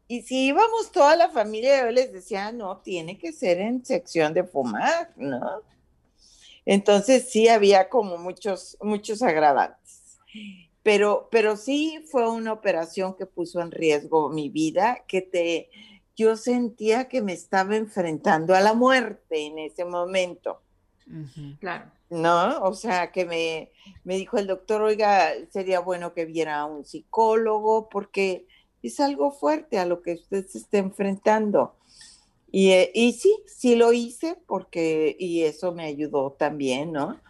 Y 0.08 0.22
si 0.22 0.46
íbamos 0.46 0.92
toda 0.92 1.16
la 1.16 1.30
familia, 1.30 1.84
yo 1.84 1.90
les 1.90 2.12
decía, 2.12 2.52
no, 2.52 2.78
tiene 2.78 3.18
que 3.18 3.32
ser 3.32 3.58
en 3.58 3.84
sección 3.84 4.32
de 4.34 4.44
fumar, 4.44 5.12
¿no? 5.16 5.62
Entonces 6.64 7.28
sí 7.28 7.48
había 7.48 7.88
como 7.88 8.16
muchos, 8.16 8.76
muchos 8.80 9.22
agravantes. 9.22 10.18
Pero, 10.84 11.28
pero 11.32 11.56
sí 11.56 12.04
fue 12.08 12.30
una 12.30 12.52
operación 12.52 13.16
que 13.16 13.26
puso 13.26 13.60
en 13.60 13.72
riesgo 13.72 14.28
mi 14.28 14.48
vida, 14.48 15.04
que 15.08 15.22
te, 15.22 15.70
yo 16.16 16.36
sentía 16.36 17.08
que 17.08 17.22
me 17.22 17.32
estaba 17.32 17.76
enfrentando 17.76 18.54
a 18.54 18.60
la 18.60 18.74
muerte 18.74 19.46
en 19.46 19.58
ese 19.58 19.84
momento. 19.84 20.62
Claro. 21.60 21.92
¿No? 22.08 22.60
O 22.62 22.74
sea, 22.74 23.12
que 23.12 23.24
me, 23.24 23.70
me 24.04 24.16
dijo 24.16 24.38
el 24.38 24.46
doctor, 24.46 24.82
oiga, 24.82 25.32
sería 25.50 25.80
bueno 25.80 26.14
que 26.14 26.24
viera 26.24 26.60
a 26.60 26.64
un 26.64 26.84
psicólogo 26.84 27.88
porque 27.88 28.46
es 28.82 29.00
algo 29.00 29.32
fuerte 29.32 29.78
a 29.78 29.86
lo 29.86 30.02
que 30.02 30.14
usted 30.14 30.46
se 30.46 30.58
está 30.58 30.78
enfrentando. 30.78 31.74
Y, 32.50 32.70
eh, 32.70 32.90
y 32.94 33.12
sí, 33.12 33.36
sí 33.46 33.74
lo 33.74 33.92
hice 33.92 34.38
porque, 34.46 35.16
y 35.18 35.42
eso 35.42 35.72
me 35.72 35.84
ayudó 35.84 36.32
también, 36.32 36.92
¿no? 36.92 37.20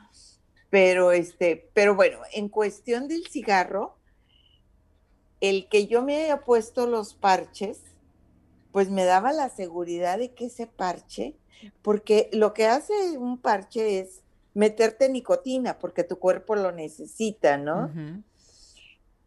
Pero 0.70 1.12
este, 1.12 1.70
pero 1.74 1.94
bueno, 1.94 2.18
en 2.32 2.48
cuestión 2.48 3.08
del 3.08 3.26
cigarro, 3.26 3.96
el 5.40 5.68
que 5.68 5.86
yo 5.86 6.02
me 6.02 6.16
haya 6.16 6.42
puesto 6.42 6.86
los 6.86 7.14
parches, 7.14 7.80
pues 8.76 8.90
me 8.90 9.06
daba 9.06 9.32
la 9.32 9.48
seguridad 9.48 10.18
de 10.18 10.34
que 10.34 10.44
ese 10.48 10.66
parche, 10.66 11.34
porque 11.80 12.28
lo 12.34 12.52
que 12.52 12.66
hace 12.66 13.16
un 13.16 13.38
parche 13.38 14.00
es 14.00 14.20
meterte 14.52 15.08
nicotina, 15.08 15.78
porque 15.78 16.04
tu 16.04 16.18
cuerpo 16.18 16.56
lo 16.56 16.72
necesita, 16.72 17.56
¿no? 17.56 17.90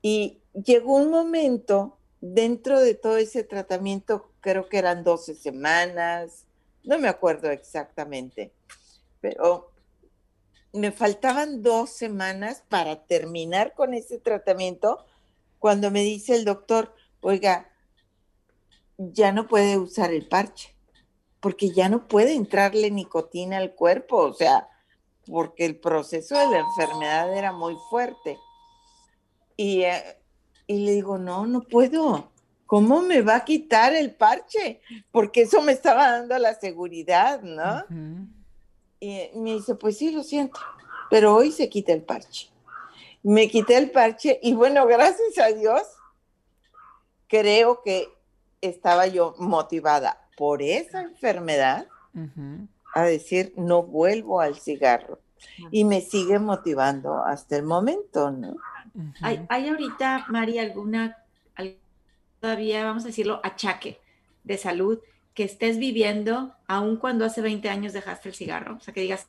Y 0.03 0.38
llegó 0.53 0.97
un 0.97 1.09
momento 1.09 1.97
dentro 2.21 2.79
de 2.79 2.93
todo 2.93 3.17
ese 3.17 3.43
tratamiento, 3.43 4.29
creo 4.39 4.69
que 4.69 4.77
eran 4.77 5.03
12 5.03 5.33
semanas, 5.33 6.45
no 6.83 6.99
me 6.99 7.07
acuerdo 7.07 7.49
exactamente, 7.49 8.53
pero 9.19 9.71
me 10.73 10.91
faltaban 10.91 11.63
dos 11.63 11.89
semanas 11.89 12.62
para 12.69 13.03
terminar 13.07 13.73
con 13.73 13.95
ese 13.95 14.19
tratamiento 14.19 15.07
cuando 15.57 15.89
me 15.89 16.03
dice 16.03 16.35
el 16.35 16.45
doctor, 16.45 16.93
oiga, 17.21 17.68
ya 18.99 19.31
no 19.31 19.47
puede 19.47 19.77
usar 19.77 20.13
el 20.13 20.27
parche, 20.27 20.75
porque 21.39 21.71
ya 21.71 21.88
no 21.88 22.07
puede 22.07 22.33
entrarle 22.35 22.91
nicotina 22.91 23.57
al 23.57 23.73
cuerpo, 23.73 24.17
o 24.17 24.33
sea, 24.33 24.67
porque 25.25 25.65
el 25.65 25.79
proceso 25.79 26.38
de 26.38 26.47
la 26.49 26.59
enfermedad 26.59 27.35
era 27.35 27.53
muy 27.53 27.77
fuerte. 27.89 28.38
Y, 29.55 29.83
eh, 29.83 30.17
y 30.67 30.85
le 30.85 30.91
digo, 30.91 31.17
no, 31.17 31.47
no 31.47 31.62
puedo. 31.62 32.31
¿Cómo 32.65 33.01
me 33.01 33.21
va 33.21 33.38
a 33.38 33.45
quitar 33.45 33.95
el 33.95 34.13
parche? 34.13 34.81
Porque 35.12 35.43
eso 35.43 35.62
me 35.62 35.71
estaba 35.71 36.12
dando 36.12 36.38
la 36.38 36.53
seguridad, 36.53 37.41
¿no? 37.41 37.83
Y 38.99 39.29
me 39.35 39.53
dice, 39.53 39.75
pues 39.75 39.97
sí, 39.97 40.12
lo 40.12 40.23
siento, 40.23 40.59
pero 41.09 41.35
hoy 41.35 41.51
se 41.51 41.69
quita 41.69 41.93
el 41.93 42.03
parche. 42.03 42.49
Me 43.23 43.49
quité 43.49 43.77
el 43.77 43.91
parche 43.91 44.39
y 44.43 44.53
bueno, 44.53 44.85
gracias 44.85 45.38
a 45.39 45.47
Dios, 45.47 45.81
creo 47.27 47.81
que 47.81 48.07
estaba 48.62 49.08
yo 49.08 49.36
motivada 49.38 50.28
por 50.38 50.62
esa 50.62 51.02
enfermedad 51.02 51.88
a 52.93 53.04
decir, 53.04 53.54
no 53.56 53.84
vuelvo 53.84 54.41
al 54.41 54.56
cigarro. 54.56 55.19
Y 55.72 55.86
me 55.86 56.02
sigue 56.02 56.39
motivando 56.39 57.24
hasta 57.24 57.56
el 57.56 57.63
momento, 57.63 58.32
¿no? 58.32 58.56
¿Hay, 59.22 59.45
¿Hay, 59.48 59.69
ahorita, 59.69 60.26
María, 60.28 60.63
alguna, 60.63 61.17
todavía, 62.41 62.84
vamos 62.84 63.04
a 63.04 63.08
decirlo, 63.08 63.39
achaque 63.43 64.00
de 64.43 64.58
salud 64.58 65.00
que 65.34 65.43
estés 65.43 65.78
viviendo, 65.78 66.54
aun 66.67 66.98
cuando 66.98 67.24
hace 67.24 67.41
20 67.41 67.69
años 67.69 67.93
dejaste 67.93 68.30
el 68.30 68.36
cigarro? 68.36 68.76
O 68.76 68.80
sea, 68.82 68.93
que 68.93 69.02
digas, 69.02 69.28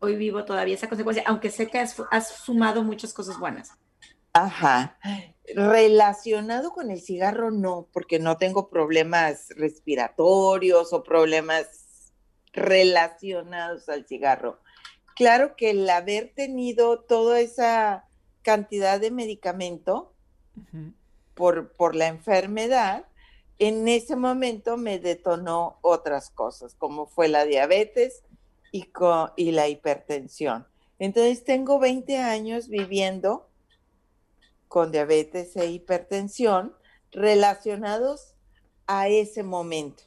hoy 0.00 0.16
vivo 0.16 0.44
todavía 0.44 0.74
esa 0.74 0.88
consecuencia, 0.88 1.22
aunque 1.26 1.50
sé 1.50 1.68
que 1.68 1.78
has, 1.78 1.96
sumado 2.44 2.82
muchas 2.82 3.12
cosas 3.12 3.38
buenas. 3.38 3.72
Ajá. 4.32 4.96
Relacionado 5.54 6.72
con 6.72 6.90
el 6.90 7.00
cigarro, 7.00 7.50
no, 7.50 7.88
porque 7.92 8.18
no 8.18 8.36
tengo 8.36 8.68
problemas 8.68 9.48
respiratorios 9.56 10.92
o 10.92 11.02
problemas 11.02 12.12
relacionados 12.52 13.88
al 13.88 14.06
cigarro. 14.06 14.58
Claro 15.16 15.56
que 15.56 15.70
el 15.70 15.88
haber 15.90 16.32
tenido 16.34 17.00
toda 17.00 17.40
esa 17.40 18.06
cantidad 18.42 19.00
de 19.00 19.10
medicamento 19.10 20.14
por, 21.34 21.72
por 21.72 21.94
la 21.94 22.06
enfermedad, 22.06 23.04
en 23.58 23.86
ese 23.88 24.16
momento 24.16 24.76
me 24.76 24.98
detonó 24.98 25.78
otras 25.82 26.30
cosas, 26.30 26.74
como 26.74 27.06
fue 27.06 27.28
la 27.28 27.44
diabetes 27.44 28.22
y, 28.72 28.90
y 29.36 29.52
la 29.52 29.68
hipertensión. 29.68 30.66
Entonces 30.98 31.44
tengo 31.44 31.78
20 31.78 32.18
años 32.18 32.68
viviendo 32.68 33.49
con 34.70 34.92
diabetes 34.92 35.56
e 35.56 35.66
hipertensión 35.66 36.72
relacionados 37.10 38.36
a 38.86 39.08
ese 39.08 39.42
momento. 39.42 40.04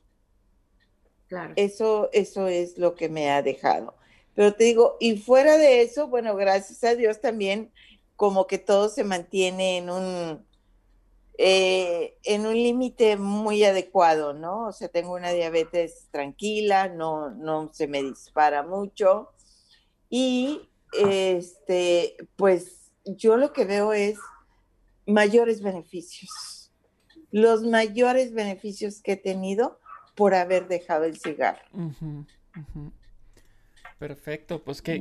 Claro. 1.27 1.51
Eso, 1.57 2.09
eso 2.13 2.47
es 2.47 2.77
lo 2.77 2.95
que 2.95 3.09
me 3.09 3.29
ha 3.29 3.41
dejado. 3.41 3.93
Pero 4.33 4.53
te 4.53 4.63
digo, 4.63 4.95
y 5.01 5.17
fuera 5.17 5.57
de 5.57 5.81
eso, 5.81 6.07
bueno, 6.07 6.33
gracias 6.37 6.81
a 6.85 6.95
Dios 6.95 7.19
también 7.19 7.73
como 8.15 8.47
que 8.47 8.57
todo 8.57 8.87
se 8.87 9.03
mantiene 9.03 9.79
en 9.79 9.89
un, 9.89 10.47
eh, 11.37 12.17
en 12.23 12.45
un 12.45 12.53
límite 12.53 13.17
muy 13.17 13.65
adecuado, 13.65 14.33
¿no? 14.33 14.67
O 14.67 14.71
sea, 14.71 14.87
tengo 14.87 15.13
una 15.13 15.31
diabetes 15.31 16.07
tranquila, 16.09 16.87
no, 16.87 17.31
no 17.31 17.69
se 17.73 17.87
me 17.87 18.01
dispara 18.01 18.63
mucho. 18.63 19.33
Y 20.09 20.69
este, 20.93 22.15
pues 22.37 22.93
yo 23.03 23.35
lo 23.35 23.51
que 23.51 23.65
veo 23.65 23.91
es 23.91 24.17
mayores 25.05 25.61
beneficios, 25.61 26.71
los 27.31 27.63
mayores 27.63 28.33
beneficios 28.33 29.01
que 29.01 29.13
he 29.13 29.17
tenido 29.17 29.79
por 30.15 30.33
haber 30.33 30.67
dejado 30.67 31.05
el 31.05 31.17
cigarro. 31.17 31.61
Perfecto, 33.97 34.63
pues 34.63 34.81
qué, 34.81 34.99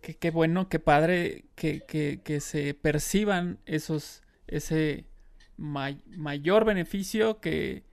qué, 0.00 0.30
bueno, 0.30 0.68
qué 0.68 0.78
padre 0.78 1.44
que, 1.54 1.80
que, 1.80 2.20
que 2.24 2.40
se 2.40 2.74
perciban 2.74 3.58
esos, 3.66 4.22
ese 4.46 5.06
mayor 5.56 6.64
beneficio 6.64 7.40
que, 7.40 7.84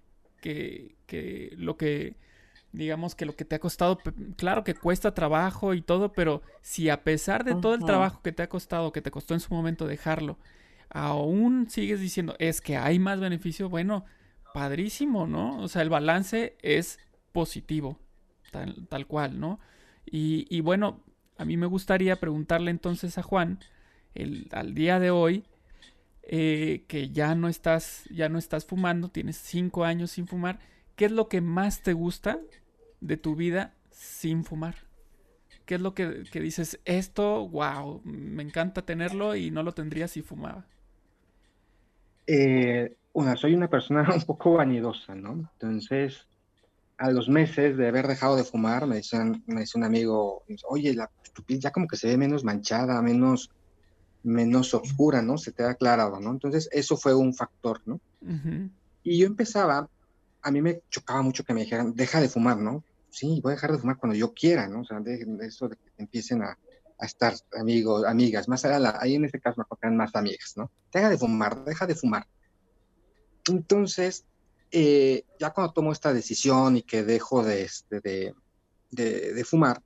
que, 0.42 1.54
lo 1.58 1.78
que, 1.78 2.16
digamos 2.72 3.16
que 3.16 3.26
lo 3.26 3.36
que 3.36 3.46
te 3.46 3.56
ha 3.56 3.60
costado, 3.60 4.00
claro 4.38 4.64
que 4.64 4.76
cuesta 4.76 5.14
trabajo 5.14 5.74
y 5.74 5.82
todo, 5.82 6.14
pero 6.14 6.42
si 6.62 6.90
a 6.90 7.04
pesar 7.04 7.44
de 7.44 7.56
todo 7.56 7.74
el 7.74 7.84
trabajo 7.84 8.22
que 8.22 8.32
te 8.32 8.44
ha 8.44 8.50
costado, 8.50 8.92
que 8.92 9.02
te 9.02 9.12
costó 9.12 9.34
en 9.34 9.40
su 9.40 9.54
momento 9.54 9.88
dejarlo, 9.88 10.38
aún 10.90 11.70
sigues 11.70 12.00
diciendo, 12.00 12.36
es 12.40 12.62
que 12.62 12.78
hay 12.78 13.00
más 13.00 13.20
beneficio, 13.20 13.70
bueno, 13.70 14.06
padrísimo, 14.54 15.28
¿no? 15.28 15.60
O 15.62 15.68
sea, 15.68 15.82
el 15.82 15.90
balance 15.90 16.58
es 16.62 17.00
positivo, 17.32 18.00
tal, 18.52 18.88
tal 18.88 19.08
cual, 19.08 19.40
¿no? 19.40 19.60
Y, 20.06 20.48
y, 20.50 20.62
bueno, 20.62 21.04
a 21.38 21.46
mí 21.46 21.58
me 21.58 21.68
gustaría 21.68 22.20
preguntarle 22.20 22.72
entonces 22.72 23.18
a 23.18 23.24
Juan, 23.24 23.60
el, 24.16 24.48
al 24.52 24.74
día 24.74 25.00
de 25.00 25.12
hoy, 25.12 25.46
eh, 26.24 26.86
que 26.88 27.10
ya 27.10 27.34
no 27.36 27.48
estás, 27.48 28.04
ya 28.12 28.30
no 28.30 28.38
estás 28.38 28.66
fumando, 28.66 29.10
tienes 29.10 29.38
cinco 29.38 29.84
años 29.84 30.12
sin 30.12 30.28
fumar, 30.28 30.60
¿qué 30.96 31.06
es 31.06 31.12
lo 31.12 31.28
que 31.28 31.42
más 31.42 31.82
te 31.82 31.94
gusta 31.94 32.40
de 33.02 33.18
tu 33.18 33.36
vida 33.36 33.74
sin 33.92 34.44
fumar? 34.44 34.76
¿Qué 35.66 35.76
es 35.76 35.82
lo 35.82 35.94
que, 35.94 36.26
dices, 36.34 36.80
esto, 36.86 37.48
wow, 37.48 38.02
me 38.04 38.44
encanta 38.44 38.86
tenerlo 38.86 39.36
y 39.36 39.52
no 39.52 39.64
lo 39.64 39.72
tendría 39.72 40.08
si 40.08 40.22
fumaba? 40.22 40.66
Eh, 42.32 42.96
una, 43.14 43.36
soy 43.36 43.56
una 43.56 43.68
persona 43.68 44.08
un 44.14 44.22
poco 44.22 44.54
vanidosa, 44.54 45.16
¿no? 45.16 45.50
Entonces, 45.54 46.28
a 46.98 47.10
los 47.12 47.28
meses 47.28 47.76
de 47.76 47.88
haber 47.88 48.08
dejado 48.08 48.36
de 48.36 48.44
fumar, 48.44 48.86
me 48.86 48.98
dice, 48.98 49.18
me 49.48 49.64
un 49.74 49.84
amigo, 49.84 50.44
oye, 50.68 50.94
la, 50.94 51.10
tu 51.34 51.44
piel 51.44 51.60
ya 51.60 51.72
como 51.72 51.88
que 51.88 51.98
se 51.98 52.08
ve 52.08 52.18
menos 52.18 52.44
manchada, 52.44 53.02
menos 53.02 53.50
menos 54.22 54.74
oscura, 54.74 55.22
¿no? 55.22 55.38
Se 55.38 55.54
te 55.54 55.64
ha 55.64 55.70
aclarado, 55.70 56.20
¿no? 56.20 56.32
Entonces, 56.32 56.68
eso 56.74 56.98
fue 56.98 57.16
un 57.16 57.34
factor, 57.34 57.82
¿no? 57.86 58.02
Y 59.02 59.18
yo 59.18 59.26
empezaba, 59.26 59.90
a 60.42 60.52
mí 60.52 60.62
me 60.62 60.82
chocaba 60.90 61.22
mucho 61.22 61.46
que 61.46 61.54
me 61.54 61.62
dijeran, 61.62 61.96
deja 61.96 62.20
de 62.20 62.28
fumar, 62.28 62.58
¿no? 62.58 62.84
sí, 63.10 63.40
voy 63.44 63.52
a 63.52 63.56
dejar 63.56 63.72
de 63.72 63.80
fumar 63.80 63.98
cuando 63.98 64.18
yo 64.18 64.34
quiera, 64.34 64.68
¿no? 64.68 64.82
O 64.82 64.86
sea, 64.86 65.00
de, 65.00 65.26
eso 65.42 65.68
de 65.68 65.76
que 65.76 65.92
empiecen 65.98 66.42
a, 66.44 66.58
estar 67.06 67.34
amigos, 67.58 68.06
amigas, 68.06 68.48
más 68.48 68.66
allá, 68.66 68.98
ahí 69.00 69.16
en 69.16 69.26
este 69.26 69.40
caso 69.40 69.62
me 69.62 69.66
tocan 69.70 69.96
más 69.96 70.16
amigas, 70.16 70.54
¿no? 70.56 70.70
Deja 70.92 71.10
de 71.10 71.18
fumar, 71.18 71.64
deja 71.64 71.88
de 71.88 71.96
fumar. 71.96 72.28
Entonces, 73.48 74.26
eh, 74.72 75.24
ya 75.40 75.52
cuando 75.52 75.74
tomo 75.74 75.92
esta 75.92 76.14
decisión 76.14 76.78
y 76.78 76.84
que 76.84 77.04
dejo 77.04 77.44
de, 77.44 77.64
este, 77.64 78.02
de, 78.02 78.34
de, 78.92 79.44
fumar, 79.46 79.82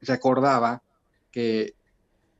recordaba 0.00 0.82
que 1.30 1.74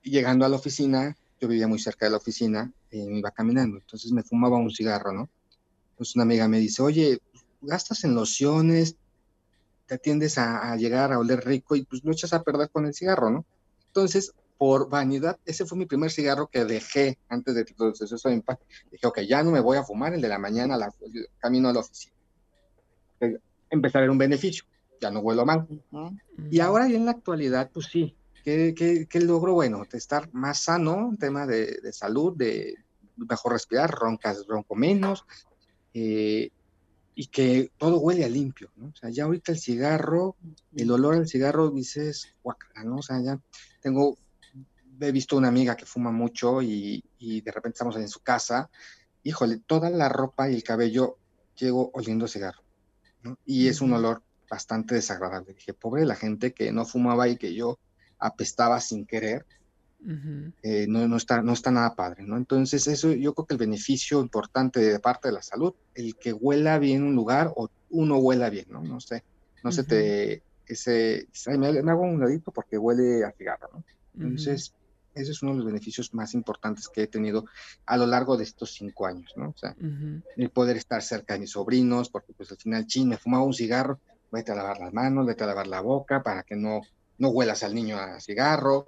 llegando 0.03 0.45
a 0.45 0.49
la 0.49 0.57
oficina, 0.57 1.17
yo 1.41 1.49
vivía 1.49 1.69
muy 1.69 1.79
cerca 1.79 2.07
de 2.07 2.11
la 2.11 2.19
oficina, 2.19 2.73
y 2.91 3.07
me 3.07 3.19
iba 3.19 3.31
caminando, 3.31 3.79
entonces 3.79 4.13
me 4.13 4.23
fumaba 4.23 4.57
un 4.57 4.71
cigarro, 4.71 5.13
¿no? 5.13 5.29
Entonces 5.91 6.15
una 6.17 6.25
amiga 6.25 6.49
me 6.49 6.59
dice, 6.59 6.83
oye, 6.83 7.19
gastas 7.63 8.05
en 8.05 8.15
lociones, 8.15 8.97
te 9.87 9.95
atiendes 9.95 10.37
a, 10.39 10.77
llegar 10.77 11.13
a 11.13 11.19
oler 11.19 11.45
rico 11.45 11.77
y 11.77 11.85
pues 11.85 12.05
lo 12.05 12.13
echas 12.13 12.33
a 12.33 12.43
perder 12.43 12.71
con 12.71 12.87
el 12.87 12.95
cigarro, 12.95 13.31
¿no? 13.31 13.47
Entonces, 13.97 14.35
por 14.59 14.91
vanidad, 14.91 15.39
ese 15.47 15.65
fue 15.65 15.79
mi 15.79 15.87
primer 15.87 16.11
cigarro 16.11 16.49
que 16.49 16.67
dejé 16.67 17.19
antes 17.31 17.55
de 17.55 17.65
todo 17.65 17.95
eso 17.99 18.29
de 18.29 18.45
Dije, 18.91 19.07
ok, 19.07 19.21
ya 19.21 19.43
no 19.43 19.51
me 19.51 19.61
voy 19.61 19.79
a 19.79 19.85
fumar 19.85 20.13
el 20.13 20.21
de 20.21 20.29
la 20.29 20.39
mañana, 20.39 20.77
la, 20.77 20.93
camino 21.39 21.71
a 21.71 21.73
la 21.73 21.81
oficina. 21.81 22.15
Empezar 23.71 24.01
a 24.01 24.03
ver 24.03 24.11
un 24.11 24.19
beneficio, 24.19 24.65
ya 25.01 25.11
no 25.11 25.23
vuelo 25.23 25.47
mal. 25.47 25.67
Y 26.51 26.61
ahora 26.61 26.87
y 26.91 26.95
en 26.95 27.07
la 27.07 27.13
actualidad, 27.13 27.71
pues 27.73 27.87
sí, 27.87 28.15
¿qué, 28.45 28.75
qué, 29.09 29.21
logro? 29.21 29.55
Bueno, 29.55 29.83
de 29.91 29.97
estar 29.97 30.29
más 30.35 30.65
sano, 30.65 31.09
en 31.09 31.17
tema 31.17 31.47
de, 31.47 31.79
de 31.83 31.93
salud, 31.95 32.37
de 32.37 32.75
mejor 33.17 33.53
respirar, 33.53 33.91
roncas, 33.91 34.45
ronco 34.47 34.75
menos, 34.75 35.25
eh, 35.95 36.51
y 37.19 37.29
que 37.29 37.71
todo 37.79 37.99
huele 37.99 38.27
a 38.27 38.29
limpio, 38.29 38.71
¿no? 38.77 38.89
O 38.89 38.95
sea, 38.95 39.09
ya 39.09 39.25
ahorita 39.25 39.51
el 39.51 39.59
cigarro, 39.59 40.37
el 40.77 40.91
olor 40.91 41.15
al 41.15 41.27
cigarro, 41.27 41.71
dices, 41.71 42.35
guacala, 42.43 42.85
¿no? 42.85 42.97
O 42.97 43.03
sea, 43.03 43.23
ya 43.23 43.41
tengo, 43.87 44.19
he 45.01 45.13
visto 45.13 45.37
una 45.37 45.47
amiga 45.47 45.77
que 45.77 45.87
fuma 45.87 46.11
mucho 46.11 46.61
y, 46.61 47.05
de 47.21 47.53
repente 47.53 47.77
estamos 47.77 47.95
en 47.95 48.09
su 48.09 48.19
casa, 48.19 48.69
híjole, 49.23 49.61
toda 49.65 49.91
la 49.91 50.09
ropa 50.09 50.51
y 50.51 50.57
el 50.57 50.65
cabello 50.65 51.19
llego 51.57 51.93
oliendo 51.95 52.27
cigarro, 52.27 52.65
¿no? 53.23 53.39
Y 53.47 53.69
es 53.69 53.81
un 53.81 53.93
olor 53.93 54.25
bastante 54.51 54.97
desagradable. 54.97 55.55
Dije, 55.55 55.73
pobre 55.73 56.05
la 56.05 56.17
gente 56.17 56.53
que 56.53 56.73
no 56.73 56.85
fumaba 56.85 57.29
y 57.29 57.37
que 57.37 57.55
yo 57.55 57.79
apestaba 58.19 58.81
sin 58.81 59.07
querer, 59.07 59.47
eh, 60.65 60.87
no, 60.89 61.07
no, 61.07 61.17
está, 61.17 61.43
no 61.43 61.53
está 61.53 61.71
nada 61.71 61.95
padre, 61.95 62.25
¿no? 62.25 62.37
Entonces, 62.37 62.89
eso 62.89 63.13
yo 63.13 63.35
creo 63.35 63.47
que 63.47 63.55
el 63.55 63.59
beneficio 63.59 64.21
importante 64.21 64.81
de 64.81 64.99
parte 64.99 65.29
de 65.29 65.35
la 65.35 65.43
salud, 65.43 65.75
el 65.95 66.17
que 66.17 66.33
huela 66.33 66.81
bien 66.81 67.05
un 67.05 67.15
lugar 67.15 67.53
o 67.55 67.69
uno 67.91 68.19
huela 68.19 68.51
bien, 68.51 68.67
¿no? 68.69 68.83
No 68.83 68.99
sé, 68.99 69.23
no 69.63 69.71
se 69.71 69.85
te, 69.85 70.43
ese, 70.67 71.29
me, 71.59 71.69
hago 71.69 72.03
un 72.03 72.21
ladito 72.21 72.51
porque 72.51 72.79
huele 72.79 73.25
a 73.25 73.33
cigarro, 73.33 73.69
¿no? 73.73 73.85
Entonces, 74.15 74.75
ese 75.15 75.31
es 75.31 75.43
uno 75.43 75.53
de 75.53 75.59
los 75.59 75.67
beneficios 75.67 76.13
más 76.15 76.35
importantes 76.35 76.89
que 76.89 77.03
he 77.03 77.07
tenido 77.07 77.45
a 77.85 77.97
lo 77.97 78.07
largo 78.07 78.37
de 78.37 78.45
estos 78.45 78.73
cinco 78.73 79.07
años, 79.07 79.33
¿no? 79.37 79.51
O 79.51 79.57
sea, 79.57 79.77
el 80.37 80.51
poder 80.51 80.77
estar 80.77 81.03
cerca 81.03 81.35
de 81.35 81.41
mis 81.41 81.51
sobrinos, 81.51 82.09
porque 82.09 82.33
pues 82.33 82.51
al 82.51 82.59
final, 82.59 82.87
chin, 82.87 83.09
me 83.09 83.19
fumaba 83.19 83.45
un 83.45 83.55
cigarro, 83.55 84.01
vete 84.31 84.53
a 84.53 84.55
lavar 84.55 84.79
las 84.79 84.93
manos, 84.93 85.27
vete 85.27 85.45
a 85.45 85.49
lavar 85.49 85.67
la 85.67 85.81
boca 85.81 86.23
para 86.23 86.43
que 86.43 86.57
no, 86.57 86.81
no 87.19 87.29
huelas 87.29 87.63
al 87.63 87.75
niño 87.75 87.99
a 87.99 88.21
cigarro, 88.21 88.87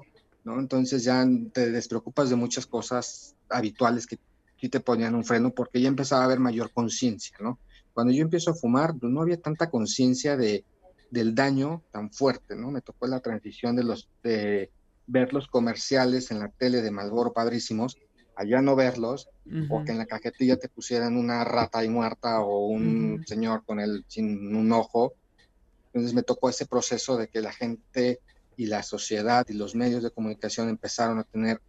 entonces 0.56 1.04
ya 1.04 1.26
te 1.52 1.70
despreocupas 1.70 2.30
de 2.30 2.36
muchas 2.36 2.66
cosas 2.66 3.34
habituales 3.50 4.06
que 4.06 4.18
sí 4.58 4.68
te 4.68 4.80
ponían 4.80 5.14
un 5.14 5.24
freno 5.24 5.50
porque 5.50 5.80
ya 5.80 5.88
empezaba 5.88 6.22
a 6.22 6.24
haber 6.24 6.40
mayor 6.40 6.72
conciencia, 6.72 7.36
¿no? 7.40 7.58
Cuando 7.92 8.12
yo 8.12 8.22
empiezo 8.22 8.52
a 8.52 8.54
fumar, 8.54 8.94
pues, 8.96 9.12
no 9.12 9.20
había 9.20 9.40
tanta 9.40 9.70
conciencia 9.70 10.36
de, 10.36 10.64
del 11.10 11.34
daño 11.34 11.82
tan 11.90 12.10
fuerte, 12.10 12.56
¿no? 12.56 12.70
Me 12.70 12.80
tocó 12.80 13.06
la 13.06 13.20
transición 13.20 13.76
de 13.76 13.84
los 13.84 14.08
de 14.22 14.70
ver 15.06 15.32
los 15.32 15.48
comerciales 15.48 16.30
en 16.30 16.38
la 16.38 16.48
tele 16.48 16.82
de 16.82 16.90
Malboro 16.90 17.32
padrísimos, 17.32 17.96
allá 18.36 18.60
no 18.60 18.76
verlos, 18.76 19.28
o 19.70 19.82
que 19.82 19.92
en 19.92 19.98
la 19.98 20.06
cajetilla 20.06 20.56
te 20.56 20.68
pusieran 20.68 21.16
una 21.16 21.42
rata 21.44 21.78
ahí 21.78 21.88
muerta 21.88 22.40
o 22.40 22.66
un 22.66 23.24
señor 23.26 23.64
con 23.64 23.80
el 23.80 24.04
sin 24.06 24.54
un 24.54 24.70
ojo. 24.70 25.14
Entonces 25.86 26.14
me 26.14 26.22
tocó 26.22 26.50
ese 26.50 26.66
proceso 26.66 27.16
de 27.16 27.28
que 27.28 27.40
la 27.40 27.52
gente 27.52 28.20
y 28.56 28.66
la 28.66 28.82
sociedad 28.82 29.46
y 29.48 29.54
los 29.54 29.74
medios 29.74 30.02
de 30.02 30.10
comunicación 30.10 30.68
empezaron 30.68 31.18
a 31.18 31.24
tener 31.24 31.60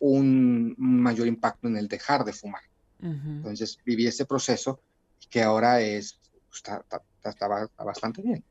un 0.00 0.74
mayor 0.76 1.28
impacto 1.28 1.68
en 1.68 1.76
el 1.76 1.88
dejar 1.88 2.24
de 2.24 2.32
fumar. 2.32 2.62
Entonces 3.00 3.78
viví 3.84 4.06
ese 4.06 4.24
proceso 4.24 4.80
que 5.30 5.42
ahora 5.42 5.80
es, 5.80 6.18
pues, 6.48 6.62
está, 6.64 6.84
bastante 7.78 8.22
bien. 8.22 8.42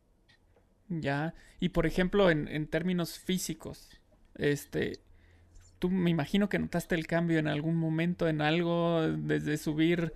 Ya, 0.87 1.33
y 1.59 1.69
por 1.69 1.85
ejemplo, 1.85 2.29
en, 2.29 2.67
términos 2.67 3.17
físicos, 3.17 3.89
este, 4.35 4.99
tú 5.79 5.89
me 5.89 6.11
imagino 6.11 6.47
que 6.47 6.59
notaste 6.59 6.95
el 6.95 7.07
cambio 7.07 7.39
en 7.39 7.47
algún 7.47 7.75
momento 7.75 8.27
en 8.27 8.41
algo, 8.41 9.01
desde 9.01 9.57
subir 9.57 10.13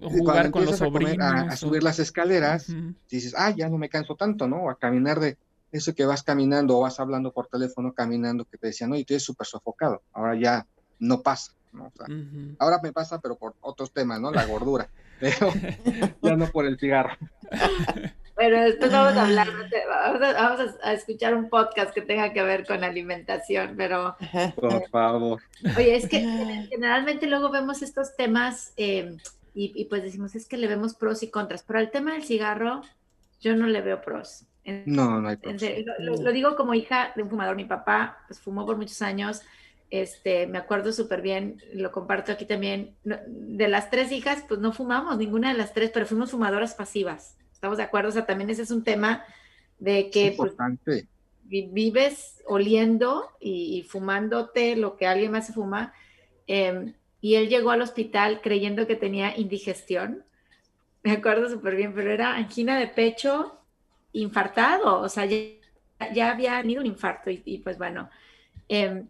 o 0.00 0.10
jugar 0.10 0.50
con 0.50 0.66
los 0.66 0.76
sobrinos. 0.76 1.18
A, 1.18 1.56
subir 1.56 1.82
las 1.82 1.98
escaleras, 1.98 2.66
dices, 3.08 3.34
ah, 3.36 3.54
ya 3.56 3.68
no 3.68 3.78
me 3.78 3.88
canso 3.88 4.16
tanto, 4.16 4.46
¿no? 4.46 4.68
A 4.68 4.78
caminar 4.78 5.18
de 5.18 5.38
eso 5.72 5.94
que 5.94 6.04
vas 6.04 6.22
caminando 6.22 6.76
o 6.76 6.80
vas 6.80 7.00
hablando 7.00 7.32
por 7.32 7.46
teléfono 7.46 7.92
caminando 7.94 8.44
que 8.44 8.58
te 8.58 8.68
decían, 8.68 8.90
no, 8.90 8.96
y 8.96 9.04
tú 9.04 9.14
eres 9.14 9.24
súper 9.24 9.46
sofocado, 9.46 10.02
ahora 10.12 10.38
ya 10.38 10.66
no 10.98 11.22
pasa, 11.22 11.52
¿no? 11.72 11.90
Ahora 12.58 12.80
me 12.82 12.92
pasa, 12.92 13.18
pero 13.20 13.36
por 13.36 13.54
otros 13.60 13.92
temas, 13.92 14.20
¿no? 14.20 14.30
La 14.30 14.44
gordura, 14.44 14.90
pero 15.20 15.52
ya 16.20 16.36
no 16.36 16.46
por 16.48 16.66
el 16.66 16.78
cigarro. 16.78 17.16
Pero 18.40 18.62
después 18.62 18.90
vamos 18.90 19.12
a 19.18 19.26
hablar, 19.26 19.48
vamos 20.18 20.74
a, 20.82 20.94
escuchar 20.94 21.34
un 21.34 21.50
podcast 21.50 21.92
que 21.92 22.00
tenga 22.00 22.32
que 22.32 22.42
ver 22.42 22.66
con 22.66 22.82
alimentación, 22.82 23.74
pero... 23.76 24.16
Por 24.56 24.88
favor. 24.88 25.42
Oye, 25.76 25.96
es 25.96 26.08
que 26.08 26.20
generalmente 26.70 27.26
luego 27.26 27.50
vemos 27.50 27.82
estos 27.82 28.16
temas 28.16 28.72
eh, 28.78 29.14
y, 29.54 29.72
y, 29.74 29.84
pues 29.84 30.02
decimos, 30.02 30.34
es 30.36 30.46
que 30.46 30.56
le 30.56 30.68
vemos 30.68 30.94
pros 30.94 31.22
y 31.22 31.28
contras, 31.28 31.62
pero 31.64 31.80
al 31.80 31.90
tema 31.90 32.14
del 32.14 32.24
cigarro 32.24 32.80
yo 33.42 33.54
no 33.54 33.66
le 33.66 33.82
veo 33.82 34.00
pros. 34.00 34.46
No, 34.64 35.20
no 35.20 35.28
hay 35.28 35.36
lo, 35.98 36.32
digo 36.32 36.56
como 36.56 36.72
hija 36.72 37.12
de 37.16 37.22
un 37.22 37.28
fumador. 37.28 37.56
Mi 37.56 37.66
papá 37.66 38.24
pues, 38.26 38.40
fumó 38.40 38.64
por 38.64 38.78
muchos 38.78 39.02
años. 39.02 39.42
Este, 39.90 40.46
me 40.46 40.56
acuerdo 40.56 40.92
súper 40.92 41.20
bien, 41.20 41.60
lo 41.74 41.92
comparto 41.92 42.32
aquí 42.32 42.46
también. 42.46 42.94
De 43.04 43.68
las 43.68 43.90
tres 43.90 44.12
hijas, 44.12 44.44
pues 44.48 44.60
no 44.60 44.72
fumamos, 44.72 45.18
ninguna 45.18 45.52
de 45.52 45.58
las 45.58 45.74
tres, 45.74 45.90
pero 45.92 46.06
fuimos 46.06 46.30
fumadoras 46.30 46.74
pasivas. 46.74 47.36
¿Estamos 47.60 47.76
de 47.76 47.84
acuerdo? 47.84 48.08
O 48.08 48.12
sea, 48.12 48.24
también 48.24 48.48
ese 48.48 48.62
es 48.62 48.70
un 48.70 48.82
tema 48.82 49.22
de 49.78 50.08
que 50.08 50.32
pues, 50.34 50.54
vives 51.44 52.42
oliendo 52.46 53.28
y, 53.38 53.82
fumándote 53.86 54.76
lo 54.76 54.96
que 54.96 55.06
alguien 55.06 55.30
más 55.30 55.48
se 55.48 55.52
fuma. 55.52 55.92
Em, 56.46 56.94
y 57.20 57.34
él 57.34 57.50
llegó 57.50 57.70
al 57.70 57.82
hospital 57.82 58.40
creyendo 58.42 58.86
que 58.86 58.96
tenía 58.96 59.36
indigestión. 59.36 60.24
Me 61.02 61.12
acuerdo 61.12 61.50
súper 61.50 61.76
bien, 61.76 61.92
pero 61.94 62.10
era 62.10 62.34
angina 62.34 62.78
de 62.78 62.86
pecho 62.86 63.58
infartado, 64.14 65.02
o 65.02 65.10
sea, 65.10 65.26
ya, 65.26 66.30
había 66.30 66.62
tenido 66.62 66.80
un 66.80 66.86
infarto 66.86 67.28
y, 67.28 67.58
pues 67.58 67.76
bueno, 67.76 68.08
em, 68.68 69.06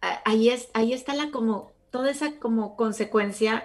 ahí, 0.00 0.50
es, 0.50 0.68
ahí 0.74 0.92
está 0.92 1.14
la 1.14 1.30
como, 1.30 1.70
toda 1.92 2.10
esa 2.10 2.40
como 2.40 2.74
consecuencia 2.74 3.64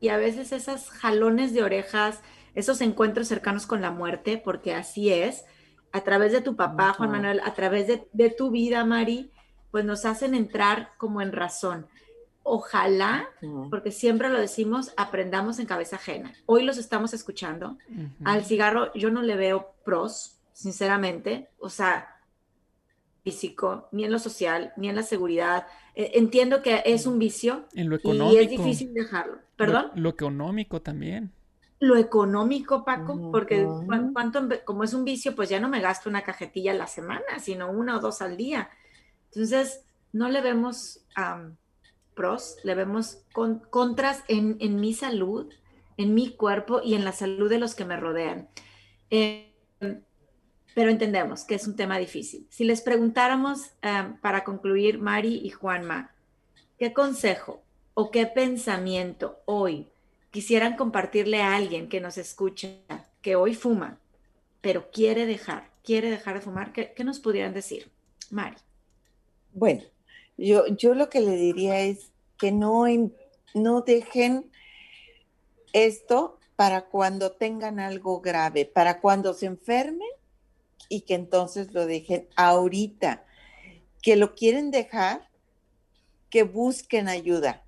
y 0.00 0.08
a 0.08 0.16
veces 0.16 0.50
esas 0.52 0.88
jalones 0.88 1.52
de 1.52 1.62
orejas, 1.62 2.22
esos 2.54 2.80
encuentros 2.80 3.28
cercanos 3.28 3.66
con 3.66 3.80
la 3.80 3.90
muerte, 3.90 4.40
porque 4.42 4.74
así 4.74 5.12
es, 5.12 5.44
a 5.92 6.02
través 6.02 6.32
de 6.32 6.40
tu 6.40 6.56
papá, 6.56 6.92
Juan 6.92 7.10
Manuel, 7.10 7.40
a 7.44 7.54
través 7.54 7.86
de, 7.86 8.08
de 8.12 8.30
tu 8.30 8.50
vida, 8.50 8.84
Mari, 8.84 9.30
pues 9.70 9.84
nos 9.84 10.04
hacen 10.04 10.34
entrar 10.34 10.90
como 10.98 11.20
en 11.20 11.32
razón. 11.32 11.86
Ojalá, 12.46 13.30
porque 13.70 13.90
siempre 13.90 14.28
lo 14.28 14.38
decimos, 14.38 14.92
aprendamos 14.98 15.58
en 15.58 15.66
cabeza 15.66 15.96
ajena. 15.96 16.34
Hoy 16.44 16.62
los 16.62 16.76
estamos 16.76 17.14
escuchando. 17.14 17.78
Al 18.22 18.44
cigarro 18.44 18.92
yo 18.92 19.10
no 19.10 19.22
le 19.22 19.34
veo 19.34 19.72
pros, 19.82 20.36
sinceramente. 20.52 21.48
O 21.58 21.70
sea, 21.70 22.20
físico, 23.24 23.88
ni 23.92 24.04
en 24.04 24.12
lo 24.12 24.18
social, 24.18 24.74
ni 24.76 24.90
en 24.90 24.96
la 24.96 25.02
seguridad. 25.02 25.66
E, 25.94 26.18
entiendo 26.18 26.60
que 26.60 26.82
es 26.84 27.06
un 27.06 27.18
vicio. 27.18 27.64
En 27.74 27.88
lo 27.88 27.96
económico. 27.96 28.38
Y 28.38 28.44
es 28.44 28.50
difícil 28.50 28.92
dejarlo. 28.92 29.38
¿Perdón? 29.56 29.90
Lo, 29.94 30.10
económico 30.10 30.82
también. 30.82 31.32
Lo 31.84 31.98
económico, 31.98 32.82
Paco, 32.82 33.30
porque 33.30 33.68
cuánto, 34.14 34.48
como 34.64 34.84
es 34.84 34.94
un 34.94 35.04
vicio, 35.04 35.36
pues 35.36 35.50
ya 35.50 35.60
no 35.60 35.68
me 35.68 35.82
gasto 35.82 36.08
una 36.08 36.22
cajetilla 36.22 36.72
a 36.72 36.76
la 36.76 36.86
semana, 36.86 37.38
sino 37.40 37.70
una 37.70 37.98
o 37.98 38.00
dos 38.00 38.22
al 38.22 38.38
día. 38.38 38.70
Entonces, 39.26 39.84
no 40.10 40.30
le 40.30 40.40
vemos 40.40 41.04
pros, 42.14 42.56
le 42.62 42.74
vemos 42.74 43.18
con, 43.34 43.58
contras 43.58 44.24
en, 44.28 44.80
mi 44.80 44.94
salud, 44.94 45.52
en 45.98 46.14
mi 46.14 46.30
cuerpo 46.30 46.80
y 46.82 46.94
en 46.94 47.04
la 47.04 47.12
salud 47.12 47.50
de 47.50 47.58
los 47.58 47.74
que 47.74 47.84
me 47.84 47.98
rodean. 47.98 48.48
Eh, 49.10 49.52
pero 50.74 50.90
entendemos 50.90 51.44
que 51.44 51.56
es 51.56 51.66
un 51.66 51.76
tema 51.76 51.98
difícil. 51.98 52.46
Si 52.48 52.64
les 52.64 52.80
preguntáramos, 52.80 53.72
eh, 53.82 54.14
para 54.22 54.42
concluir, 54.42 55.00
Mari 55.00 55.42
y 55.44 55.50
Juanma, 55.50 56.14
¿qué 56.78 56.94
consejo 56.94 57.62
o 57.92 58.10
qué 58.10 58.24
pensamiento 58.24 59.42
hoy 59.44 59.90
quisieran 60.34 60.74
compartirle 60.74 61.42
a 61.42 61.54
alguien 61.54 61.88
que 61.88 62.00
nos 62.00 62.18
escucha, 62.18 62.70
que 63.22 63.36
hoy 63.36 63.54
fuma, 63.54 64.00
pero 64.60 64.90
quiere 64.90 65.26
dejar, 65.26 65.70
quiere 65.84 66.10
dejar 66.10 66.34
de 66.34 66.40
fumar, 66.40 66.72
¿qué, 66.72 66.92
nos 67.04 67.20
pudieran 67.20 67.54
decir? 67.54 67.92
Mari. 68.32 68.56
Bueno, 69.52 69.84
yo, 70.36 70.66
yo 70.66 70.96
lo 70.96 71.08
que 71.08 71.20
le 71.20 71.36
diría 71.36 71.78
es 71.82 72.10
que 72.36 72.50
no, 72.50 72.84
no 73.54 73.82
dejen 73.82 74.50
esto 75.72 76.40
para 76.56 76.86
cuando 76.86 77.30
tengan 77.30 77.78
algo 77.78 78.20
grave, 78.20 78.64
para 78.64 79.00
cuando 79.00 79.34
se 79.34 79.46
enfermen 79.46 80.10
y 80.88 81.02
que 81.02 81.14
entonces 81.14 81.72
lo 81.72 81.86
dejen 81.86 82.26
ahorita, 82.34 83.24
que 84.02 84.16
lo 84.16 84.34
quieren 84.34 84.72
dejar, 84.72 85.28
que 86.28 86.42
busquen 86.42 87.06
ayuda. 87.06 87.63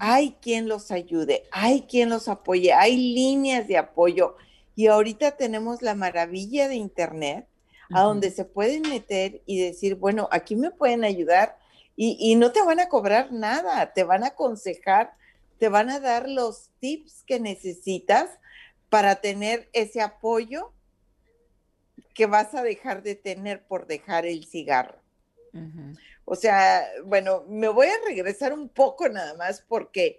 Hay 0.00 0.36
quien 0.40 0.68
los 0.68 0.90
ayude, 0.90 1.44
hay 1.50 1.82
quien 1.82 2.10
los 2.10 2.28
apoye, 2.28 2.72
hay 2.72 2.96
líneas 2.96 3.66
de 3.68 3.78
apoyo. 3.78 4.36
Y 4.74 4.88
ahorita 4.88 5.36
tenemos 5.36 5.82
la 5.82 5.94
maravilla 5.94 6.68
de 6.68 6.76
Internet, 6.76 7.46
a 7.92 8.02
donde 8.02 8.30
se 8.30 8.44
pueden 8.44 8.82
meter 8.82 9.42
y 9.46 9.60
decir, 9.60 9.94
bueno, 9.94 10.28
aquí 10.32 10.56
me 10.56 10.70
pueden 10.70 11.04
ayudar 11.04 11.56
y, 11.94 12.16
y 12.18 12.34
no 12.34 12.50
te 12.52 12.62
van 12.62 12.80
a 12.80 12.88
cobrar 12.88 13.32
nada, 13.32 13.92
te 13.92 14.02
van 14.02 14.24
a 14.24 14.28
aconsejar, 14.28 15.12
te 15.58 15.68
van 15.68 15.88
a 15.90 16.00
dar 16.00 16.28
los 16.28 16.70
tips 16.80 17.22
que 17.24 17.38
necesitas 17.38 18.28
para 18.88 19.16
tener 19.16 19.68
ese 19.72 20.00
apoyo 20.00 20.72
que 22.14 22.26
vas 22.26 22.54
a 22.54 22.62
dejar 22.62 23.02
de 23.02 23.14
tener 23.14 23.62
por 23.66 23.86
dejar 23.86 24.26
el 24.26 24.44
cigarro. 24.46 24.98
O 26.26 26.34
sea, 26.34 26.84
bueno, 27.04 27.44
me 27.48 27.68
voy 27.68 27.86
a 27.86 28.04
regresar 28.04 28.52
un 28.52 28.68
poco 28.68 29.08
nada 29.08 29.34
más 29.34 29.64
porque 29.66 30.18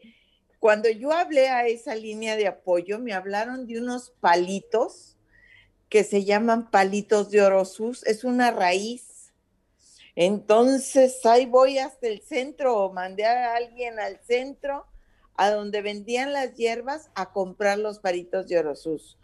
cuando 0.57 0.89
yo 0.89 1.11
hablé 1.11 1.49
a 1.49 1.67
esa 1.67 1.95
línea 1.95 2.37
de 2.37 2.47
apoyo, 2.47 2.97
me 2.97 3.13
hablaron 3.13 3.67
de 3.67 3.77
unos 3.77 4.11
palitos 4.21 5.17
que 5.89 6.05
se 6.05 6.23
llaman 6.23 6.71
palitos 6.71 7.29
de 7.29 7.41
orosus, 7.41 8.05
es 8.05 8.23
una 8.23 8.51
raíz. 8.51 9.33
Entonces 10.15 11.25
ahí 11.25 11.45
voy 11.45 11.77
hasta 11.77 12.07
el 12.07 12.21
centro 12.21 12.85
o 12.85 12.93
mandé 12.93 13.25
a 13.25 13.55
alguien 13.55 13.99
al 13.99 14.17
centro 14.21 14.85
a 15.35 15.51
donde 15.51 15.81
vendían 15.81 16.31
las 16.31 16.55
hierbas 16.55 17.11
a 17.15 17.33
comprar 17.33 17.79
los 17.79 17.99
palitos 17.99 18.47
de 18.47 18.59
orosus. 18.59 19.17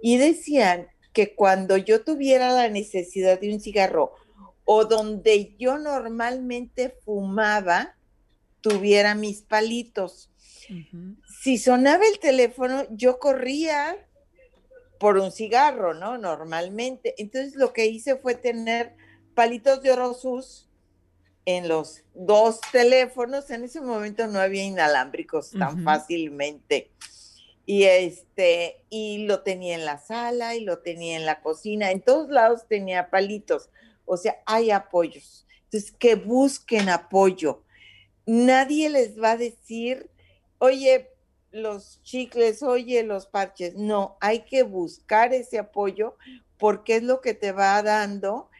Y 0.00 0.16
decían 0.16 0.88
que 1.12 1.34
cuando 1.34 1.76
yo 1.76 2.02
tuviera 2.02 2.52
la 2.52 2.70
necesidad 2.70 3.38
de 3.38 3.52
un 3.52 3.60
cigarro 3.60 4.14
o 4.66 4.84
donde 4.84 5.54
yo 5.58 5.78
normalmente 5.78 6.94
fumaba, 7.04 7.96
tuviera 8.60 9.14
mis 9.14 9.40
palitos. 9.40 10.28
Si 11.40 11.56
sonaba 11.56 12.04
el 12.06 12.18
teléfono, 12.18 12.84
yo 12.90 13.20
corría 13.20 13.96
por 14.98 15.18
un 15.18 15.30
cigarro, 15.30 15.94
¿no? 15.94 16.18
Normalmente. 16.18 17.14
Entonces 17.18 17.54
lo 17.54 17.72
que 17.72 17.86
hice 17.86 18.16
fue 18.16 18.34
tener 18.34 18.96
palitos 19.34 19.82
de 19.82 19.92
Orosus 19.92 20.68
en 21.44 21.68
los 21.68 22.02
dos 22.14 22.60
teléfonos. 22.72 23.48
En 23.50 23.62
ese 23.62 23.80
momento 23.80 24.26
no 24.26 24.40
había 24.40 24.64
inalámbricos 24.64 25.52
tan 25.52 25.84
fácilmente 25.84 26.90
y 27.66 27.84
este 27.84 28.84
y 28.90 29.26
lo 29.26 29.42
tenía 29.42 29.76
en 29.76 29.84
la 29.84 29.98
sala 29.98 30.56
y 30.56 30.60
lo 30.60 30.78
tenía 30.78 31.16
en 31.16 31.26
la 31.26 31.40
cocina 31.40 31.90
en 31.90 32.00
todos 32.00 32.30
lados 32.30 32.68
tenía 32.68 33.10
palitos 33.10 33.70
o 34.06 34.16
sea 34.16 34.36
hay 34.46 34.70
apoyos. 34.70 35.46
Entonces 35.64 35.92
que 35.92 36.14
busquen 36.14 36.88
apoyo. 36.88 37.62
Nadie 38.24 38.88
les 38.88 39.20
va 39.20 39.32
a 39.32 39.36
decir 39.36 40.10
oye 40.58 41.10
los 41.50 42.02
chicles 42.02 42.62
oye 42.62 43.02
los 43.02 43.26
parches 43.26 43.74
no 43.76 44.16
hay 44.20 44.40
que 44.40 44.62
buscar 44.62 45.32
ese 45.32 45.58
apoyo 45.58 46.16
porque 46.58 46.96
es 46.96 47.02
lo 47.02 47.20
que 47.20 47.34
te 47.34 47.52
va 47.52 47.82
dando 47.82 48.50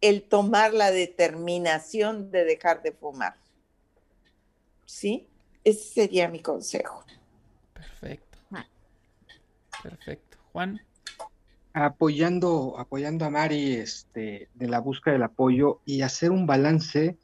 el 0.00 0.22
tomar 0.22 0.72
la 0.72 0.90
determinación 0.90 2.30
de 2.30 2.44
dejar 2.44 2.82
de 2.82 2.92
fumar. 2.92 3.36
Sí 4.86 5.26
ese 5.64 5.92
sería 5.92 6.28
mi 6.28 6.40
consejo. 6.40 7.04
Perfecto. 7.74 8.38
Perfecto. 9.82 10.38
Juan. 10.52 10.80
Apoyando, 11.72 12.78
apoyando 12.78 13.24
a 13.24 13.30
Mari 13.30 13.74
este, 13.74 14.48
de 14.54 14.68
la 14.68 14.80
búsqueda 14.80 15.12
del 15.14 15.22
apoyo 15.22 15.80
y 15.84 16.02
hacer 16.02 16.30
un 16.32 16.46
balance 16.46 17.16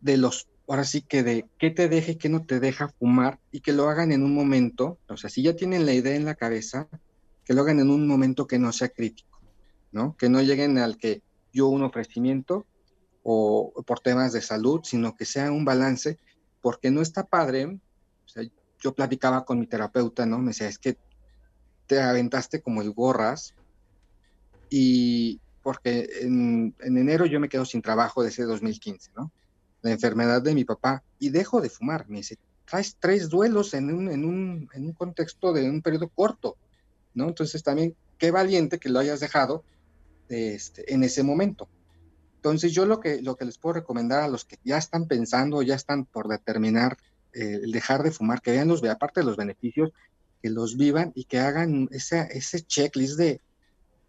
de 0.00 0.16
los, 0.16 0.48
ahora 0.68 0.84
sí 0.84 1.02
que 1.02 1.22
de 1.22 1.46
qué 1.58 1.70
te 1.70 1.88
deja 1.88 2.12
y 2.12 2.16
qué 2.16 2.28
no 2.28 2.44
te 2.44 2.60
deja 2.60 2.88
fumar 2.88 3.40
y 3.50 3.60
que 3.60 3.72
lo 3.72 3.88
hagan 3.88 4.12
en 4.12 4.22
un 4.22 4.34
momento, 4.34 4.98
o 5.08 5.16
sea, 5.16 5.28
si 5.28 5.42
ya 5.42 5.56
tienen 5.56 5.86
la 5.86 5.92
idea 5.92 6.14
en 6.14 6.24
la 6.24 6.36
cabeza, 6.36 6.88
que 7.44 7.54
lo 7.54 7.62
hagan 7.62 7.80
en 7.80 7.90
un 7.90 8.06
momento 8.06 8.46
que 8.46 8.58
no 8.58 8.72
sea 8.72 8.88
crítico, 8.88 9.40
¿no? 9.90 10.16
Que 10.16 10.28
no 10.28 10.40
lleguen 10.40 10.78
al 10.78 10.96
que 10.96 11.22
yo 11.52 11.66
un 11.66 11.82
ofrecimiento 11.82 12.66
o 13.22 13.72
por 13.86 14.00
temas 14.00 14.32
de 14.32 14.40
salud, 14.40 14.80
sino 14.84 15.16
que 15.16 15.24
sea 15.24 15.50
un 15.50 15.64
balance, 15.64 16.18
porque 16.60 16.90
no 16.90 17.02
está 17.02 17.24
padre, 17.24 17.66
o 17.66 18.28
sea, 18.28 18.44
yo 18.78 18.94
platicaba 18.94 19.44
con 19.44 19.58
mi 19.58 19.66
terapeuta, 19.66 20.26
¿no? 20.26 20.38
Me 20.38 20.48
decía, 20.48 20.68
es 20.68 20.78
que 20.78 20.96
te 21.90 22.00
aventaste 22.00 22.62
como 22.62 22.82
el 22.82 22.92
gorras 22.92 23.52
y 24.70 25.40
porque 25.60 26.08
en, 26.20 26.72
enero 26.78 27.26
yo 27.26 27.40
me 27.40 27.48
quedo 27.48 27.64
sin 27.64 27.82
trabajo 27.82 28.22
desde 28.22 28.44
2015, 28.44 29.10
¿no? 29.16 29.32
La 29.82 29.90
enfermedad 29.90 30.40
de 30.40 30.54
mi 30.54 30.64
papá 30.64 31.02
y 31.18 31.30
dejo 31.30 31.60
de 31.60 31.68
fumar. 31.68 32.08
Me 32.08 32.18
dice, 32.18 32.38
traes 32.64 32.96
tres 33.00 33.28
duelos 33.28 33.74
en 33.74 33.92
un, 33.92 34.08
en 34.08 34.24
un, 34.24 34.68
en 34.72 34.86
un 34.86 34.92
contexto 34.92 35.52
de 35.52 35.68
un 35.68 35.82
periodo 35.82 36.08
corto, 36.08 36.56
¿no? 37.14 37.26
Entonces 37.26 37.60
también, 37.64 37.96
qué 38.18 38.30
valiente 38.30 38.78
que 38.78 38.88
lo 38.88 39.00
hayas 39.00 39.18
dejado 39.18 39.64
este, 40.28 40.94
en 40.94 41.02
ese 41.02 41.24
momento. 41.24 41.68
Entonces 42.36 42.72
yo 42.72 42.86
lo 42.86 43.00
que, 43.00 43.20
lo 43.20 43.34
que 43.34 43.46
les 43.46 43.58
puedo 43.58 43.72
recomendar 43.72 44.22
a 44.22 44.28
los 44.28 44.44
que 44.44 44.58
ya 44.62 44.78
están 44.78 45.08
pensando, 45.08 45.60
ya 45.62 45.74
están 45.74 46.04
por 46.04 46.28
determinar 46.28 46.98
eh, 47.32 47.58
el 47.64 47.72
dejar 47.72 48.04
de 48.04 48.12
fumar, 48.12 48.42
que 48.42 48.52
vean 48.52 48.68
los, 48.68 48.84
aparte 48.84 49.22
de 49.22 49.26
los 49.26 49.36
beneficios, 49.36 49.90
que 50.42 50.50
los 50.50 50.76
vivan 50.76 51.12
y 51.14 51.24
que 51.24 51.38
hagan 51.38 51.88
ese, 51.90 52.28
ese 52.32 52.62
checklist 52.62 53.18
de 53.18 53.40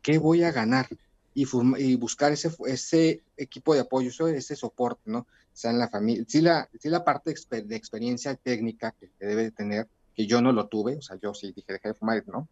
qué 0.01 0.17
voy 0.17 0.43
a 0.43 0.51
ganar 0.51 0.87
y, 1.33 1.45
y 1.77 1.95
buscar 1.95 2.31
ese, 2.31 2.51
ese 2.67 3.21
equipo 3.37 3.73
de 3.73 3.81
apoyo, 3.81 4.27
ese 4.27 4.55
soporte, 4.55 5.01
¿no? 5.05 5.27
sea 5.53 5.71
en 5.71 5.79
la 5.79 5.89
familia, 5.89 6.25
sí 6.27 6.41
la, 6.41 6.69
sí 6.79 6.89
la 6.89 7.03
parte 7.03 7.33
de 7.49 7.75
experiencia 7.75 8.35
técnica 8.35 8.95
que, 8.99 9.09
debe 9.19 9.43
de 9.43 9.51
tener, 9.51 9.87
que 10.15 10.25
yo 10.25 10.41
no 10.41 10.51
lo 10.51 10.67
tuve, 10.67 10.97
o 10.97 11.01
sea, 11.01 11.17
yo 11.21 11.33
sí 11.33 11.51
dije, 11.51 11.73
dejé 11.73 11.89
de 11.89 11.93
fumar, 11.93 12.23
¿no? 12.27 12.47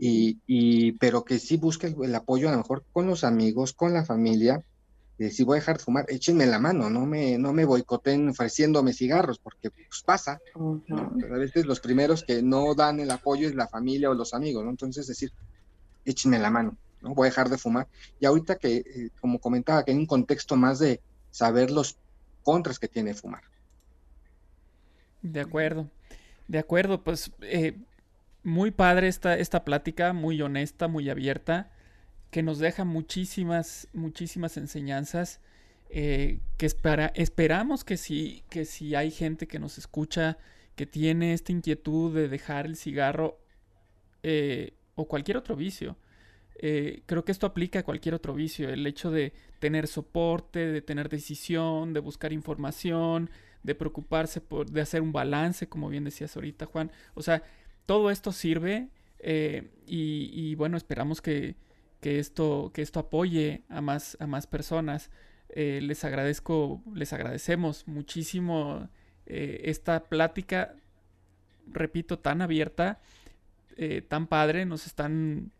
Y, 0.00 0.38
y, 0.46 0.92
pero 0.92 1.24
que 1.24 1.38
sí 1.38 1.56
busque 1.58 1.94
el, 2.02 2.14
apoyo 2.14 2.48
a 2.48 2.52
lo 2.52 2.58
mejor 2.58 2.84
con 2.92 3.06
los 3.06 3.24
amigos, 3.24 3.72
con 3.72 3.92
la 3.92 4.04
familia, 4.04 4.62
si 5.18 5.44
voy 5.44 5.56
a 5.56 5.60
dejar 5.60 5.78
de 5.78 5.84
fumar, 5.84 6.04
échenme 6.08 6.46
la 6.46 6.58
mano, 6.58 6.90
no 6.90 7.06
me, 7.06 7.38
no 7.38 7.52
me 7.52 7.64
boicoten 7.64 8.28
ofreciéndome 8.28 8.92
cigarros, 8.92 9.38
porque 9.38 9.70
pues 9.70 10.02
pasa. 10.04 10.40
a 10.54 11.36
veces 11.38 11.64
los 11.64 11.80
primeros 11.80 12.22
que 12.22 12.42
no 12.42 12.74
dan 12.74 13.00
el 13.00 13.10
apoyo 13.10 13.48
es 13.48 13.54
la 13.54 13.66
familia 13.66 14.10
o 14.10 14.14
los 14.14 14.34
amigos, 14.34 14.64
¿no? 14.64 14.70
Entonces 14.70 15.06
decir, 15.06 15.32
échenme 16.04 16.38
la 16.38 16.50
mano, 16.50 16.76
¿no? 17.00 17.14
Voy 17.14 17.26
a 17.26 17.30
dejar 17.30 17.48
de 17.48 17.56
fumar. 17.56 17.88
Y 18.20 18.26
ahorita 18.26 18.56
que, 18.56 18.76
eh, 18.76 19.10
como 19.18 19.38
comentaba, 19.38 19.84
que 19.84 19.92
hay 19.92 19.96
un 19.96 20.06
contexto 20.06 20.54
más 20.54 20.80
de 20.80 21.00
saber 21.30 21.70
los 21.70 21.96
contras 22.42 22.78
que 22.78 22.88
tiene 22.88 23.14
fumar. 23.14 23.42
De 25.22 25.40
acuerdo, 25.40 25.88
de 26.46 26.58
acuerdo, 26.58 27.02
pues 27.02 27.32
eh, 27.40 27.78
muy 28.42 28.70
padre 28.70 29.08
esta, 29.08 29.36
esta 29.38 29.64
plática, 29.64 30.12
muy 30.12 30.42
honesta, 30.42 30.88
muy 30.88 31.08
abierta 31.08 31.70
que 32.30 32.42
nos 32.42 32.58
deja 32.58 32.84
muchísimas, 32.84 33.88
muchísimas 33.92 34.56
enseñanzas. 34.56 35.40
Eh, 35.88 36.40
que 36.56 36.66
espera, 36.66 37.12
esperamos 37.14 37.84
que 37.84 37.96
si, 37.96 38.42
que 38.50 38.64
si 38.64 38.94
hay 38.94 39.10
gente 39.10 39.46
que 39.46 39.58
nos 39.58 39.78
escucha, 39.78 40.36
que 40.74 40.86
tiene 40.86 41.32
esta 41.32 41.52
inquietud 41.52 42.14
de 42.14 42.28
dejar 42.28 42.66
el 42.66 42.76
cigarro 42.76 43.38
eh, 44.22 44.74
o 44.94 45.06
cualquier 45.06 45.36
otro 45.36 45.56
vicio. 45.56 45.96
Eh, 46.58 47.02
creo 47.06 47.24
que 47.24 47.32
esto 47.32 47.46
aplica 47.46 47.80
a 47.80 47.82
cualquier 47.84 48.14
otro 48.14 48.34
vicio. 48.34 48.68
El 48.68 48.86
hecho 48.86 49.10
de 49.10 49.32
tener 49.60 49.86
soporte, 49.86 50.66
de 50.66 50.82
tener 50.82 51.08
decisión, 51.08 51.92
de 51.92 52.00
buscar 52.00 52.32
información, 52.32 53.30
de 53.62 53.74
preocuparse 53.74 54.40
por, 54.40 54.70
de 54.70 54.80
hacer 54.80 55.02
un 55.02 55.12
balance, 55.12 55.68
como 55.68 55.88
bien 55.88 56.04
decías 56.04 56.34
ahorita, 56.36 56.66
Juan. 56.66 56.90
O 57.14 57.22
sea, 57.22 57.42
todo 57.86 58.10
esto 58.10 58.32
sirve 58.32 58.88
y, 59.86 60.54
bueno, 60.56 60.76
esperamos 60.76 61.20
que, 61.20 61.56
que 62.06 62.20
esto, 62.20 62.70
que 62.72 62.82
esto 62.82 63.00
apoye 63.00 63.64
a 63.68 63.80
más, 63.80 64.16
a 64.20 64.28
más 64.28 64.46
personas. 64.46 65.10
Eh, 65.48 65.80
les 65.82 66.04
agradezco, 66.04 66.80
les 66.94 67.12
agradecemos 67.12 67.88
muchísimo 67.88 68.88
eh, 69.26 69.62
esta 69.64 70.04
plática, 70.04 70.76
repito, 71.66 72.20
tan 72.20 72.42
abierta, 72.42 73.00
eh, 73.76 74.02
tan 74.02 74.28
padre, 74.28 74.66
nos 74.66 74.86
están... 74.86 75.50